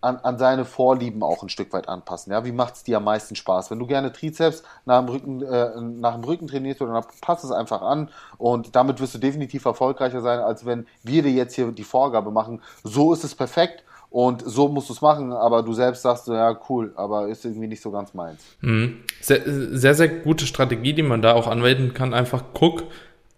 an, 0.00 0.16
an 0.16 0.38
seine 0.38 0.64
Vorlieben 0.64 1.22
auch 1.22 1.42
ein 1.42 1.48
Stück 1.48 1.72
weit 1.72 1.88
anpassen. 1.88 2.32
Ja, 2.32 2.44
wie 2.44 2.52
macht 2.52 2.74
es 2.74 2.84
dir 2.84 2.96
am 2.96 3.04
meisten 3.04 3.36
Spaß? 3.36 3.70
Wenn 3.70 3.78
du 3.78 3.86
gerne 3.86 4.12
Trizeps 4.12 4.62
nach 4.86 5.00
dem 5.00 5.08
Rücken, 5.08 5.42
äh, 5.42 5.80
nach 5.80 6.14
dem 6.14 6.24
Rücken 6.24 6.46
trainierst, 6.46 6.80
dann 6.80 7.04
passt 7.20 7.44
es 7.44 7.50
einfach 7.50 7.82
an 7.82 8.08
und 8.38 8.74
damit 8.74 9.00
wirst 9.00 9.14
du 9.14 9.18
definitiv 9.18 9.64
erfolgreicher 9.64 10.22
sein, 10.22 10.38
als 10.38 10.64
wenn 10.64 10.86
wir 11.02 11.22
dir 11.22 11.32
jetzt 11.32 11.54
hier 11.54 11.70
die 11.72 11.84
Vorgabe 11.84 12.30
machen. 12.30 12.62
So 12.82 13.12
ist 13.12 13.24
es 13.24 13.34
perfekt 13.34 13.84
und 14.08 14.42
so 14.44 14.68
musst 14.68 14.88
du 14.88 14.94
es 14.94 15.02
machen, 15.02 15.32
aber 15.32 15.62
du 15.62 15.72
selbst 15.72 16.02
sagst 16.02 16.24
so, 16.24 16.34
ja, 16.34 16.58
cool, 16.68 16.92
aber 16.96 17.28
ist 17.28 17.44
irgendwie 17.44 17.68
nicht 17.68 17.82
so 17.82 17.90
ganz 17.90 18.14
meins. 18.14 18.42
Mhm. 18.60 19.02
Sehr, 19.20 19.42
sehr, 19.44 19.94
sehr 19.94 20.08
gute 20.08 20.46
Strategie, 20.46 20.94
die 20.94 21.02
man 21.02 21.22
da 21.22 21.34
auch 21.34 21.46
anwenden 21.46 21.94
kann. 21.94 22.14
Einfach 22.14 22.42
guck, 22.54 22.84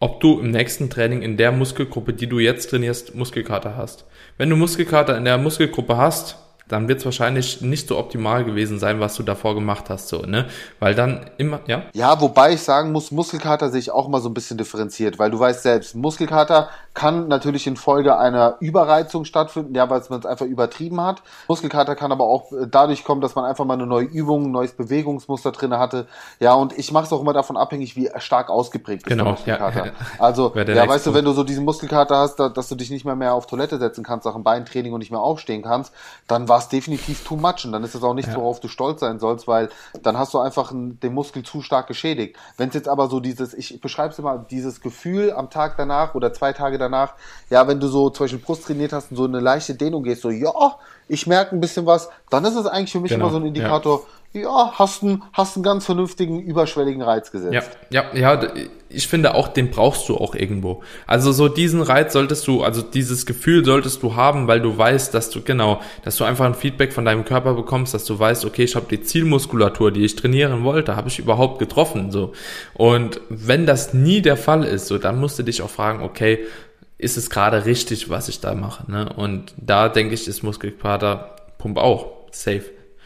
ob 0.03 0.19
du 0.19 0.41
im 0.41 0.51
nächsten 0.51 0.91
Training 0.91 1.23
in 1.23 1.37
der 1.37 1.53
Muskelgruppe, 1.53 2.13
die 2.13 2.27
du 2.27 2.41
jetzt 2.41 2.71
trainierst, 2.71 3.15
Muskelkater 3.15 3.77
hast. 3.77 4.05
Wenn 4.37 4.51
du 4.51 4.57
Muskelkater 4.57 5.17
in 5.17 5.25
der 5.25 5.39
Muskelgruppe 5.39 5.97
hast, 5.97 6.39
dann 6.69 6.89
wird 6.89 7.01
es 7.01 7.05
wahrscheinlich 7.05 7.61
nicht 7.61 7.89
so 7.89 7.99
optimal 7.99 8.45
gewesen 8.45 8.79
sein, 8.79 9.01
was 9.01 9.15
du 9.15 9.23
davor 9.23 9.55
gemacht 9.55 9.91
hast, 9.91 10.09
so, 10.09 10.23
ne? 10.23 10.47
Weil 10.79 10.95
dann 10.95 11.27
immer, 11.39 11.61
ja? 11.67 11.83
Ja, 11.93 12.21
wobei 12.21 12.53
ich 12.55 12.63
sagen 12.63 12.93
muss, 12.93 13.11
Muskelkater 13.11 13.71
sehe 13.71 13.81
ich 13.81 13.91
auch 13.91 14.09
mal 14.09 14.21
so 14.21 14.29
ein 14.29 14.35
bisschen 14.35 14.59
differenziert, 14.59 15.19
weil 15.19 15.31
du 15.31 15.39
weißt 15.39 15.63
selbst, 15.63 15.95
Muskelkater 15.95 16.69
kann 16.95 17.29
natürlich 17.29 17.67
in 17.67 17.77
Folge 17.77 18.19
einer 18.19 18.57
Überreizung 18.61 19.25
stattfinden, 19.25 19.75
ja, 19.75 19.89
weil 19.89 20.03
man 20.11 20.21
es 20.21 20.27
einfach 20.27 20.47
übertrieben 20.47 21.01
hat. 21.01 21.23
Muskelkater 21.49 21.97
kann 21.97 22.13
aber 22.13 22.25
auch 22.25 22.53
äh, 22.53 22.67
dadurch 22.71 23.05
kommen, 23.05 23.21
dass 23.21 23.35
man 23.35 23.45
einfach 23.45 23.65
mal 23.65 23.75
eine 23.75 23.87
neue 23.87 24.05
Übung, 24.05 24.47
ein 24.47 24.51
neues 24.51 24.73
Bewegungsmuster 24.73 25.53
drin 25.53 25.73
hatte. 25.79 26.07
Ja, 26.39 26.55
und 26.55 26.79
ich 26.79 26.93
mache 26.93 27.05
es 27.05 27.13
auch 27.13 27.21
immer 27.21 27.33
davon 27.33 27.57
abhängig, 27.57 27.97
wie 27.97 28.11
stark 28.19 28.51
ausgeprägt 28.51 29.05
ist 29.05 29.09
genau, 29.09 29.25
der 29.25 29.33
Muskelkater. 29.33 29.87
Ja. 29.87 29.93
Also, 30.19 30.53
ja, 30.55 30.89
weißt 30.89 31.07
du, 31.07 31.15
wenn 31.15 31.25
du 31.25 31.33
so 31.33 31.45
diesen 31.45 31.65
Muskelkater 31.65 32.17
hast, 32.17 32.39
dass 32.39 32.69
du 32.69 32.75
dich 32.75 32.91
nicht 32.91 33.05
mehr 33.05 33.17
mehr 33.17 33.33
auf 33.35 33.47
Toilette 33.47 33.79
setzen 33.79 34.05
kannst 34.05 34.27
nach 34.27 34.35
einem 34.35 34.45
Beintraining 34.45 34.93
und 34.93 34.99
nicht 34.99 35.11
mehr 35.11 35.21
aufstehen 35.21 35.63
kannst, 35.63 35.93
dann 36.27 36.49
war 36.53 36.59
es 36.59 36.69
definitiv 36.69 37.25
too 37.25 37.37
much 37.37 37.65
und 37.65 37.73
dann 37.73 37.83
ist 37.83 37.95
das 37.95 38.03
auch 38.03 38.13
nichts, 38.13 38.33
ja. 38.33 38.37
worauf 38.37 38.61
du 38.61 38.69
stolz 38.69 39.01
sein 39.01 39.19
sollst, 39.19 39.49
weil 39.49 39.71
dann 40.03 40.19
hast 40.19 40.35
du 40.35 40.39
einfach 40.39 40.71
den 40.75 41.15
Muskel 41.15 41.43
zu 41.43 41.63
stark 41.63 41.87
geschädigt. 41.87 42.37
Wenn 42.59 42.69
es 42.69 42.75
jetzt 42.75 42.89
aber 42.89 43.09
so 43.09 43.21
dieses, 43.21 43.55
ich 43.55 43.81
beschreibe 43.81 44.13
es 44.13 44.19
immer, 44.19 44.45
dieses 44.51 44.83
Gefühl 44.83 45.33
am 45.33 45.49
Tag 45.49 45.79
danach 45.79 46.15
oder 46.15 46.35
zwei 46.35 46.53
Tage 46.53 46.77
danach, 46.77 47.15
ja, 47.49 47.67
wenn 47.69 47.81
du 47.81 47.89
so 47.89 48.11
zum 48.11 48.25
Beispiel 48.25 48.41
Brust 48.41 48.67
trainiert 48.67 48.93
hast 48.93 49.13
und 49.13 49.17
so 49.17 49.25
eine 49.25 49.41
leichte 49.41 49.75
Dehnung 49.77 50.03
gehst, 50.03 50.21
so, 50.21 50.29
ja, 50.29 50.77
ich 51.13 51.27
merke 51.27 51.55
ein 51.55 51.61
bisschen 51.61 51.87
was, 51.87 52.09
dann 52.31 52.45
ist 52.45 52.57
es 52.57 52.67
eigentlich 52.67 52.93
für 52.93 53.01
mich 53.01 53.11
genau, 53.11 53.27
immer 53.27 53.33
so 53.33 53.39
ein 53.39 53.47
Indikator, 53.47 54.01
ja 54.01 54.23
ja, 54.35 54.73
hast 54.79 55.03
einen, 55.03 55.23
hast 55.33 55.57
einen 55.57 55.63
ganz 55.63 55.85
vernünftigen, 55.85 56.41
überschwelligen 56.41 57.03
Reiz 57.03 57.31
gesetzt. 57.31 57.71
Ja, 57.91 58.05
ja, 58.15 58.17
ja, 58.17 58.49
ich 58.89 59.07
finde 59.07 59.35
auch, 59.35 59.49
den 59.49 59.71
brauchst 59.71 60.09
du 60.09 60.17
auch 60.17 60.35
irgendwo. 60.35 60.83
Also 61.07 61.33
so 61.33 61.49
diesen 61.49 61.83
Reiz 61.83 62.15
solltest 62.15 62.47
du, 62.47 62.63
also 62.63 62.81
dieses 62.81 63.27
Gefühl 63.27 63.65
solltest 63.65 64.03
du 64.03 64.17
haben, 64.17 64.49
weil 64.49 64.61
du 64.61 64.77
weißt, 64.77 65.13
dass 65.13 65.29
du, 65.29 65.43
genau, 65.43 65.81
dass 66.03 66.17
du 66.17 66.25
einfach 66.25 66.47
ein 66.47 66.55
Feedback 66.55 66.95
von 66.95 67.05
deinem 67.05 67.27
Körper 67.27 67.55
bekommst, 67.55 67.93
dass 67.93 68.07
du 68.07 68.19
weißt, 68.19 68.47
okay, 68.47 68.65
ich 68.65 68.75
habe 68.75 68.87
die 68.91 69.03
Zielmuskulatur, 69.03 69.91
die 69.91 70.05
ich 70.05 70.17
trainieren 70.17 70.65
wollte, 70.65 70.97
habe 70.97 71.09
ich 71.09 71.19
überhaupt 71.19 71.59
getroffen, 71.59 72.11
so. 72.11 72.33
Und 72.73 73.21
wenn 73.29 73.67
das 73.67 73.93
nie 73.93 74.23
der 74.23 74.39
Fall 74.39 74.65
ist, 74.65 74.87
so, 74.87 74.97
dann 74.97 75.21
musst 75.21 75.39
du 75.39 75.43
dich 75.43 75.61
auch 75.61 75.71
fragen, 75.71 76.03
okay, 76.03 76.47
ist 77.03 77.17
es 77.17 77.31
gerade 77.31 77.65
richtig, 77.65 78.09
was 78.09 78.29
ich 78.29 78.41
da 78.41 78.55
mache, 78.55 78.91
ne? 78.91 79.13
Und 79.13 79.55
da 79.57 79.89
denke 79.89 80.15
ich, 80.15 80.29
ist 80.29 80.43
Muskelkater 80.43 81.37
Pump 81.59 81.79
auch 81.79 82.07
safe. 82.31 82.65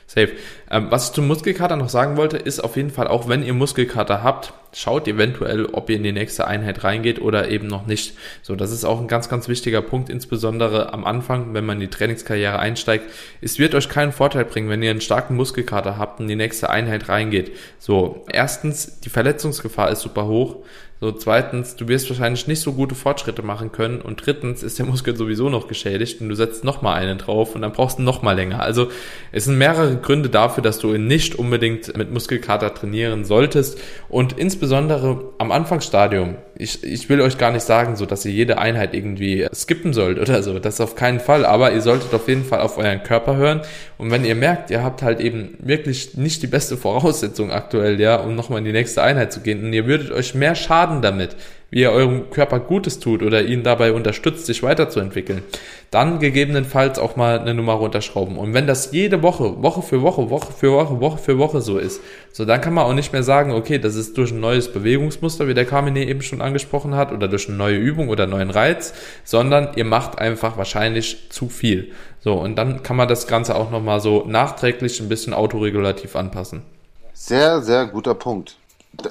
Safe. 0.09 0.31
Ähm, 0.71 0.87
was 0.91 1.09
ich 1.09 1.15
zum 1.15 1.27
Muskelkater 1.27 1.75
noch 1.75 1.89
sagen 1.89 2.17
wollte, 2.17 2.37
ist 2.37 2.61
auf 2.61 2.77
jeden 2.77 2.91
Fall, 2.91 3.09
auch 3.09 3.29
wenn 3.29 3.43
ihr 3.43 3.55
Muskelkater 3.55 4.23
habt, 4.23 4.53
schaut 4.73 5.09
eventuell, 5.09 5.67
ob 5.67 5.91
ihr 5.91 5.97
in 5.97 6.05
die 6.05 6.13
nächste 6.13 6.47
Einheit 6.47 6.85
reingeht 6.85 7.21
oder 7.21 7.49
eben 7.49 7.67
noch 7.67 7.87
nicht. 7.87 8.17
So, 8.43 8.55
das 8.55 8.71
ist 8.71 8.85
auch 8.85 9.01
ein 9.01 9.09
ganz, 9.09 9.29
ganz 9.29 9.49
wichtiger 9.49 9.83
Punkt, 9.83 10.09
insbesondere 10.09 10.93
am 10.93 11.05
Anfang, 11.05 11.55
wenn 11.55 11.67
man 11.67 11.79
in 11.79 11.89
die 11.89 11.97
Trainingskarriere 11.97 12.59
einsteigt. 12.59 13.11
Es 13.41 13.59
wird 13.59 13.75
euch 13.75 13.89
keinen 13.89 14.13
Vorteil 14.13 14.45
bringen, 14.45 14.69
wenn 14.69 14.83
ihr 14.83 14.91
einen 14.91 15.01
starken 15.01 15.35
Muskelkater 15.35 15.99
habt 15.99 16.21
und 16.21 16.27
in 16.27 16.29
die 16.29 16.37
nächste 16.37 16.71
Einheit 16.71 17.09
reingeht. 17.09 17.51
So, 17.81 18.25
erstens, 18.33 19.01
die 19.01 19.09
Verletzungsgefahr 19.09 19.91
ist 19.91 20.03
super 20.03 20.27
hoch. 20.27 20.59
So, 20.99 21.13
zweitens, 21.13 21.77
du 21.77 21.89
wirst 21.89 22.09
wahrscheinlich 22.09 22.47
nicht 22.47 22.61
so 22.61 22.73
gute 22.73 22.95
Fortschritte 22.95 23.43
machen 23.43 23.71
können. 23.71 24.01
Und 24.01 24.25
drittens 24.25 24.63
ist 24.63 24.79
der 24.79 24.87
Muskel 24.87 25.15
sowieso 25.15 25.51
noch 25.51 25.69
geschädigt 25.69 26.23
und 26.23 26.31
du 26.31 26.35
setzt 26.35 26.65
nochmal 26.65 26.99
einen 26.99 27.19
drauf 27.19 27.55
und 27.55 27.61
dann 27.63 27.73
brauchst 27.73 27.99
du 27.99 28.03
nochmal 28.03 28.35
länger. 28.35 28.61
Also 28.63 28.89
es 29.31 29.45
sind 29.45 29.59
mehrere 29.59 29.97
Gründe 29.97 30.31
dafür, 30.31 30.63
dass 30.63 30.79
du 30.79 30.95
ihn 30.95 31.07
nicht 31.07 31.35
unbedingt 31.35 31.95
mit 31.99 32.11
Muskelkater 32.13 32.73
trainieren 32.73 33.27
solltest. 33.27 33.79
Und 34.09 34.39
insbesondere 34.39 35.35
am 35.37 35.53
Anfangsstadium, 35.53 36.37
ich, 36.59 36.83
ich 36.85 37.09
will 37.09 37.21
euch 37.21 37.38
gar 37.38 37.51
nicht 37.51 37.64
sagen, 37.64 37.97
so 37.97 38.07
dass 38.07 38.25
ihr 38.25 38.33
jede 38.33 38.59
Einheit 38.59 38.95
irgendwie 38.95 39.47
skippen 39.55 39.92
sollt 39.92 40.19
oder 40.19 40.42
so. 40.42 40.59
Das 40.59 40.75
ist 40.75 40.81
auf 40.81 40.95
keinen 40.95 41.21
Fall. 41.21 41.45
Aber 41.45 41.73
ihr 41.73 41.83
solltet 41.83 42.14
auf 42.14 42.29
jeden 42.29 42.45
Fall 42.45 42.61
auf 42.61 42.79
euren 42.79 43.03
Körper 43.03 43.37
hören. 43.37 43.61
Und 43.99 44.11
wenn 44.11 44.25
ihr 44.25 44.35
merkt, 44.35 44.71
ihr 44.71 44.83
habt 44.83 45.03
halt 45.03 45.21
eben 45.21 45.57
wirklich 45.59 46.16
nicht 46.16 46.42
die 46.42 46.47
beste 46.47 46.77
Voraussetzung 46.77 47.51
aktuell, 47.51 48.01
ja, 48.01 48.16
um 48.16 48.35
nochmal 48.35 48.59
in 48.59 48.64
die 48.64 48.73
nächste 48.73 49.03
Einheit 49.03 49.33
zu 49.33 49.40
gehen 49.40 49.64
und 49.64 49.73
ihr 49.73 49.87
würdet 49.87 50.11
euch 50.11 50.35
mehr 50.35 50.55
Schaden 50.55 50.87
Schaden 50.87 51.03
damit, 51.03 51.37
wie 51.71 51.81
ihr 51.81 51.91
eurem 51.91 52.31
Körper 52.31 52.61
Gutes 52.61 53.01
tut 53.01 53.23
oder 53.23 53.43
ihn 53.43 53.63
dabei 53.65 53.93
unterstützt, 53.93 54.47
sich 54.47 54.63
weiterzuentwickeln, 54.63 55.43
dann 55.91 56.21
gegebenenfalls 56.21 56.99
auch 56.99 57.17
mal 57.17 57.41
eine 57.41 57.55
Nummer 57.55 57.75
runterschrauben. 57.75 58.39
Und 58.39 58.55
wenn 58.55 58.67
das 58.67 58.93
jede 58.93 59.23
Woche, 59.23 59.63
Woche 59.63 59.83
für 59.83 60.03
Woche, 60.03 60.31
Woche 60.31 60.53
für 60.53 60.73
Woche, 60.73 61.01
Woche 61.01 61.19
für 61.19 61.39
Woche 61.39 61.61
so 61.61 61.79
ist, 61.79 62.01
so 62.33 62.45
dann 62.45 62.61
kann 62.61 62.75
man 62.75 62.85
auch 62.85 62.93
nicht 62.93 63.13
mehr 63.13 63.25
sagen, 63.25 63.53
okay, 63.53 63.79
das 63.79 63.97
ist 63.97 64.17
durch 64.17 64.31
ein 64.31 64.41
neues 64.41 64.73
Bewegungsmuster, 64.73 65.49
wie 65.49 65.55
der 65.55 65.65
Carmine 65.65 66.07
eben 66.07 66.23
schon 66.23 66.41
angesprochen 66.41 66.95
hat, 66.95 67.13
oder 67.13 67.29
durch 67.29 67.49
eine 67.49 67.57
neue 67.57 67.77
Übung 67.77 68.09
oder 68.09 68.25
einen 68.25 68.33
neuen 68.33 68.51
Reiz, 68.51 68.95
sondern 69.25 69.71
ihr 69.77 69.85
macht 69.85 70.19
einfach 70.19 70.57
wahrscheinlich 70.57 71.31
zu 71.31 71.49
viel. 71.49 71.93
So, 72.21 72.35
und 72.35 72.57
dann 72.57 72.83
kann 72.83 72.97
man 72.97 73.09
das 73.09 73.27
Ganze 73.27 73.57
auch 73.57 73.71
nochmal 73.71 74.01
so 74.01 74.25
nachträglich 74.27 75.01
ein 75.01 75.09
bisschen 75.09 75.35
autoregulativ 75.35 76.15
anpassen. 76.15 76.63
Sehr, 77.13 77.63
sehr 77.63 77.87
guter 77.87 78.15
Punkt 78.15 78.57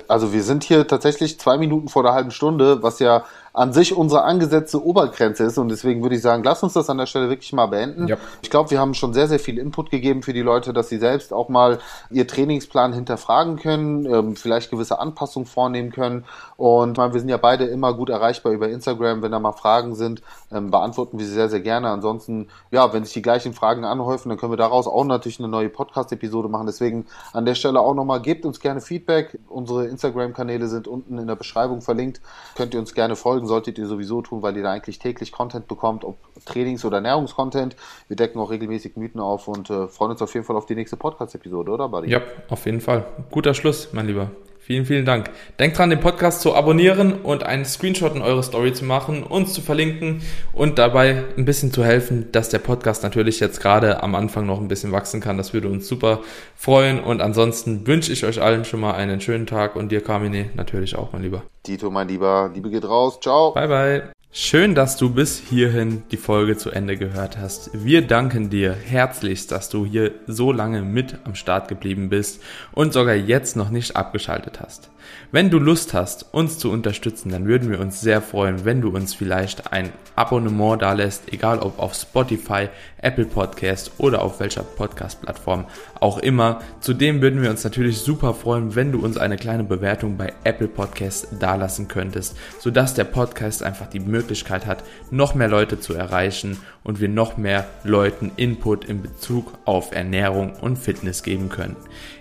also 0.07 0.33
wir 0.33 0.43
sind 0.43 0.63
hier 0.63 0.87
tatsächlich 0.87 1.39
zwei 1.39 1.57
Minuten 1.57 1.87
vor 1.87 2.03
der 2.03 2.13
halben 2.13 2.31
Stunde, 2.31 2.81
was 2.83 2.99
ja 2.99 3.23
an 3.55 3.71
sich 3.71 3.95
unsere 3.95 4.23
angesetzte 4.23 4.85
Obergrenze 4.85 5.45
ist. 5.45 5.57
Und 5.57 5.69
deswegen 5.69 6.03
würde 6.03 6.15
ich 6.15 6.21
sagen, 6.21 6.43
lass 6.43 6.61
uns 6.61 6.73
das 6.73 6.89
an 6.89 6.97
der 6.97 7.05
Stelle 7.05 7.29
wirklich 7.29 7.53
mal 7.53 7.67
beenden. 7.67 8.07
Ja. 8.07 8.17
Ich 8.41 8.49
glaube, 8.49 8.69
wir 8.69 8.79
haben 8.79 8.93
schon 8.93 9.13
sehr, 9.13 9.29
sehr 9.29 9.39
viel 9.39 9.57
Input 9.57 9.89
gegeben 9.89 10.23
für 10.23 10.33
die 10.33 10.41
Leute, 10.41 10.73
dass 10.73 10.89
sie 10.89 10.97
selbst 10.97 11.31
auch 11.31 11.47
mal 11.47 11.79
ihr 12.11 12.27
Trainingsplan 12.27 12.91
hinterfragen 12.91 13.55
können, 13.55 14.05
ähm, 14.05 14.35
vielleicht 14.35 14.71
gewisse 14.71 14.99
Anpassungen 14.99 15.47
vornehmen 15.47 15.91
können. 15.91 16.25
Und 16.57 16.97
wir 16.97 17.19
sind 17.19 17.29
ja 17.29 17.37
beide 17.37 17.63
immer 17.65 17.93
gut 17.93 18.09
erreichbar 18.09 18.51
über 18.51 18.67
Instagram. 18.67 19.21
Wenn 19.21 19.31
da 19.31 19.39
mal 19.39 19.53
Fragen 19.53 19.95
sind, 19.95 20.21
ähm, 20.51 20.69
beantworten 20.69 21.17
wir 21.17 21.25
sie 21.25 21.33
sehr, 21.33 21.49
sehr 21.49 21.61
gerne. 21.61 21.89
Ansonsten, 21.89 22.49
ja, 22.71 22.91
wenn 22.91 23.05
sich 23.05 23.13
die 23.13 23.21
gleichen 23.21 23.53
Fragen 23.53 23.85
anhäufen, 23.85 24.29
dann 24.29 24.37
können 24.37 24.51
wir 24.51 24.57
daraus 24.57 24.85
auch 24.85 25.05
natürlich 25.05 25.39
eine 25.39 25.47
neue 25.47 25.69
Podcast-Episode 25.69 26.49
machen. 26.49 26.67
Deswegen 26.67 27.05
an 27.31 27.45
der 27.45 27.55
Stelle 27.55 27.79
auch 27.79 27.93
nochmal, 27.93 28.21
gebt 28.21 28.45
uns 28.45 28.59
gerne 28.59 28.81
Feedback. 28.81 29.39
Unsere 29.47 29.87
Instagram-Kanäle 29.87 30.67
sind 30.67 30.89
unten 30.89 31.17
in 31.17 31.27
der 31.27 31.35
Beschreibung 31.35 31.81
verlinkt. 31.81 32.19
Könnt 32.55 32.73
ihr 32.73 32.81
uns 32.81 32.93
gerne 32.93 33.15
folgen 33.15 33.44
folgen 33.45 33.47
solltet 33.47 33.77
ihr 33.77 33.85
sowieso 33.87 34.21
tun, 34.21 34.41
weil 34.41 34.57
ihr 34.57 34.63
da 34.63 34.71
eigentlich 34.71 34.99
täglich 34.99 35.31
Content 35.31 35.67
bekommt, 35.67 36.03
ob 36.03 36.17
Trainings- 36.45 36.85
oder 36.85 36.97
Ernährungskontent. 36.97 37.75
Wir 38.07 38.17
decken 38.17 38.39
auch 38.39 38.51
regelmäßig 38.51 38.97
Mythen 38.97 39.21
auf 39.21 39.47
und 39.47 39.69
äh, 39.69 39.87
freuen 39.87 40.11
uns 40.11 40.21
auf 40.21 40.33
jeden 40.33 40.45
Fall 40.45 40.55
auf 40.55 40.65
die 40.65 40.75
nächste 40.75 40.97
Podcast-Episode, 40.97 41.71
oder, 41.71 41.89
Buddy? 41.89 42.09
Ja, 42.09 42.21
auf 42.49 42.65
jeden 42.65 42.81
Fall. 42.81 43.05
Guter 43.31 43.53
Schluss, 43.53 43.89
mein 43.93 44.07
Lieber. 44.07 44.31
Vielen, 44.65 44.87
vielen 44.87 45.05
Dank. 45.05 45.29
Denkt 45.59 45.77
dran, 45.77 45.91
den 45.91 45.99
Podcast 45.99 46.41
zu 46.41 46.55
abonnieren 46.55 47.21
und 47.21 47.43
einen 47.43 47.65
Screenshot 47.65 48.15
in 48.15 48.23
eure 48.23 48.41
Story 48.41 48.73
zu 48.73 48.83
machen, 48.83 49.21
uns 49.21 49.53
zu 49.53 49.61
verlinken 49.61 50.23
und 50.53 50.79
dabei 50.79 51.23
ein 51.37 51.45
bisschen 51.45 51.71
zu 51.71 51.83
helfen, 51.85 52.31
dass 52.31 52.49
der 52.49 52.57
Podcast 52.57 53.03
natürlich 53.03 53.39
jetzt 53.39 53.61
gerade 53.61 54.01
am 54.01 54.15
Anfang 54.15 54.47
noch 54.47 54.59
ein 54.59 54.67
bisschen 54.67 54.91
wachsen 54.91 55.21
kann. 55.21 55.37
Das 55.37 55.53
würde 55.53 55.67
uns 55.67 55.87
super 55.87 56.21
freuen. 56.55 56.99
Und 56.99 57.21
ansonsten 57.21 57.85
wünsche 57.85 58.11
ich 58.11 58.25
euch 58.25 58.41
allen 58.41 58.65
schon 58.65 58.79
mal 58.79 58.95
einen 58.95 59.21
schönen 59.21 59.45
Tag 59.45 59.75
und 59.75 59.91
dir, 59.91 60.01
Carmine, 60.01 60.49
natürlich 60.55 60.95
auch, 60.95 61.13
mein 61.13 61.21
Lieber. 61.21 61.43
Tito, 61.61 61.91
mein 61.91 62.07
Lieber. 62.07 62.49
Liebe 62.51 62.71
geht 62.71 62.85
raus. 62.85 63.19
Ciao. 63.21 63.53
Bye, 63.53 63.67
bye. 63.67 64.14
Schön, 64.37 64.75
dass 64.75 64.97
du 64.97 65.11
bis 65.11 65.39
hierhin 65.39 66.03
die 66.11 66.17
Folge 66.17 66.57
zu 66.57 66.69
Ende 66.69 66.97
gehört 66.97 67.37
hast. 67.37 67.69
Wir 67.73 68.05
danken 68.05 68.49
dir 68.49 68.73
herzlichst, 68.73 69.49
dass 69.49 69.69
du 69.69 69.85
hier 69.85 70.11
so 70.27 70.51
lange 70.51 70.81
mit 70.81 71.19
am 71.23 71.35
Start 71.35 71.69
geblieben 71.69 72.09
bist 72.09 72.43
und 72.73 72.91
sogar 72.91 73.15
jetzt 73.15 73.55
noch 73.55 73.69
nicht 73.69 73.95
abgeschaltet 73.95 74.59
hast. 74.59 74.89
Wenn 75.31 75.49
du 75.49 75.59
Lust 75.59 75.93
hast, 75.93 76.33
uns 76.33 76.57
zu 76.57 76.71
unterstützen, 76.71 77.29
dann 77.29 77.45
würden 77.45 77.69
wir 77.69 77.79
uns 77.79 78.01
sehr 78.01 78.21
freuen, 78.21 78.65
wenn 78.65 78.81
du 78.81 78.89
uns 78.89 79.13
vielleicht 79.13 79.71
ein 79.71 79.91
Abonnement 80.15 80.81
da 80.81 80.93
lässt, 80.93 81.31
egal 81.33 81.59
ob 81.59 81.79
auf 81.79 81.93
Spotify, 81.93 82.69
Apple 83.01 83.25
Podcast 83.25 83.91
oder 83.97 84.21
auf 84.21 84.39
welcher 84.39 84.63
Podcast-Plattform 84.63 85.65
auch 85.99 86.19
immer. 86.19 86.59
Zudem 86.79 87.21
würden 87.21 87.41
wir 87.41 87.49
uns 87.49 87.63
natürlich 87.63 87.99
super 87.99 88.33
freuen, 88.33 88.75
wenn 88.75 88.91
du 88.91 89.03
uns 89.03 89.17
eine 89.17 89.37
kleine 89.37 89.63
Bewertung 89.63 90.17
bei 90.17 90.33
Apple 90.43 90.67
Podcast 90.67 91.27
dalassen 91.39 91.87
könntest, 91.87 92.35
sodass 92.59 92.93
der 92.93 93.03
Podcast 93.03 93.63
einfach 93.63 93.87
die 93.87 93.99
Möglichkeit 94.25 94.65
hat, 94.65 94.83
noch 95.11 95.35
mehr 95.35 95.47
Leute 95.47 95.79
zu 95.79 95.93
erreichen 95.93 96.57
und 96.83 96.99
wir 96.99 97.09
noch 97.09 97.37
mehr 97.37 97.67
Leuten 97.83 98.31
Input 98.35 98.85
in 98.85 99.03
Bezug 99.03 99.53
auf 99.65 99.93
Ernährung 99.93 100.53
und 100.59 100.77
Fitness 100.77 101.21
geben 101.21 101.49
können. 101.49 101.75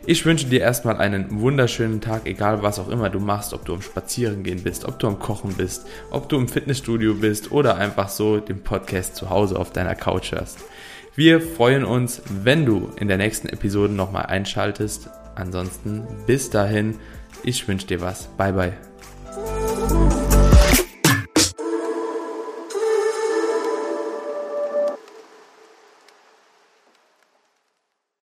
Ich 0.06 0.26
wünsche 0.26 0.46
dir 0.46 0.60
erstmal 0.60 0.98
einen 0.98 1.40
wunderschönen 1.40 2.02
Tag, 2.02 2.26
egal 2.26 2.62
was 2.62 2.78
auch 2.78 2.90
immer 2.90 3.08
du 3.08 3.20
machst, 3.20 3.54
ob 3.54 3.64
du 3.64 3.72
am 3.74 3.80
Spazierengehen 3.82 4.62
bist, 4.62 4.84
ob 4.84 4.98
du 4.98 5.06
am 5.06 5.18
Kochen 5.18 5.54
bist, 5.54 5.86
ob 6.10 6.28
du 6.28 6.36
im 6.36 6.46
Fitnessstudio 6.46 7.14
bist 7.14 7.50
oder 7.50 7.76
einfach 7.76 8.10
so 8.10 8.38
den 8.38 8.62
Podcast 8.62 9.16
zu 9.16 9.30
Hause 9.30 9.58
auf 9.58 9.72
deiner 9.72 9.94
Couch 9.94 10.32
hörst. 10.32 10.58
Wir 11.16 11.40
freuen 11.40 11.84
uns, 11.84 12.20
wenn 12.28 12.66
du 12.66 12.90
in 12.96 13.08
der 13.08 13.16
nächsten 13.16 13.48
Episode 13.48 13.94
nochmal 13.94 14.26
einschaltest. 14.26 15.08
Ansonsten 15.36 16.06
bis 16.26 16.50
dahin, 16.50 16.96
ich 17.42 17.66
wünsche 17.66 17.86
dir 17.86 18.00
was. 18.00 18.26
Bye 18.36 18.52
bye. 18.52 20.14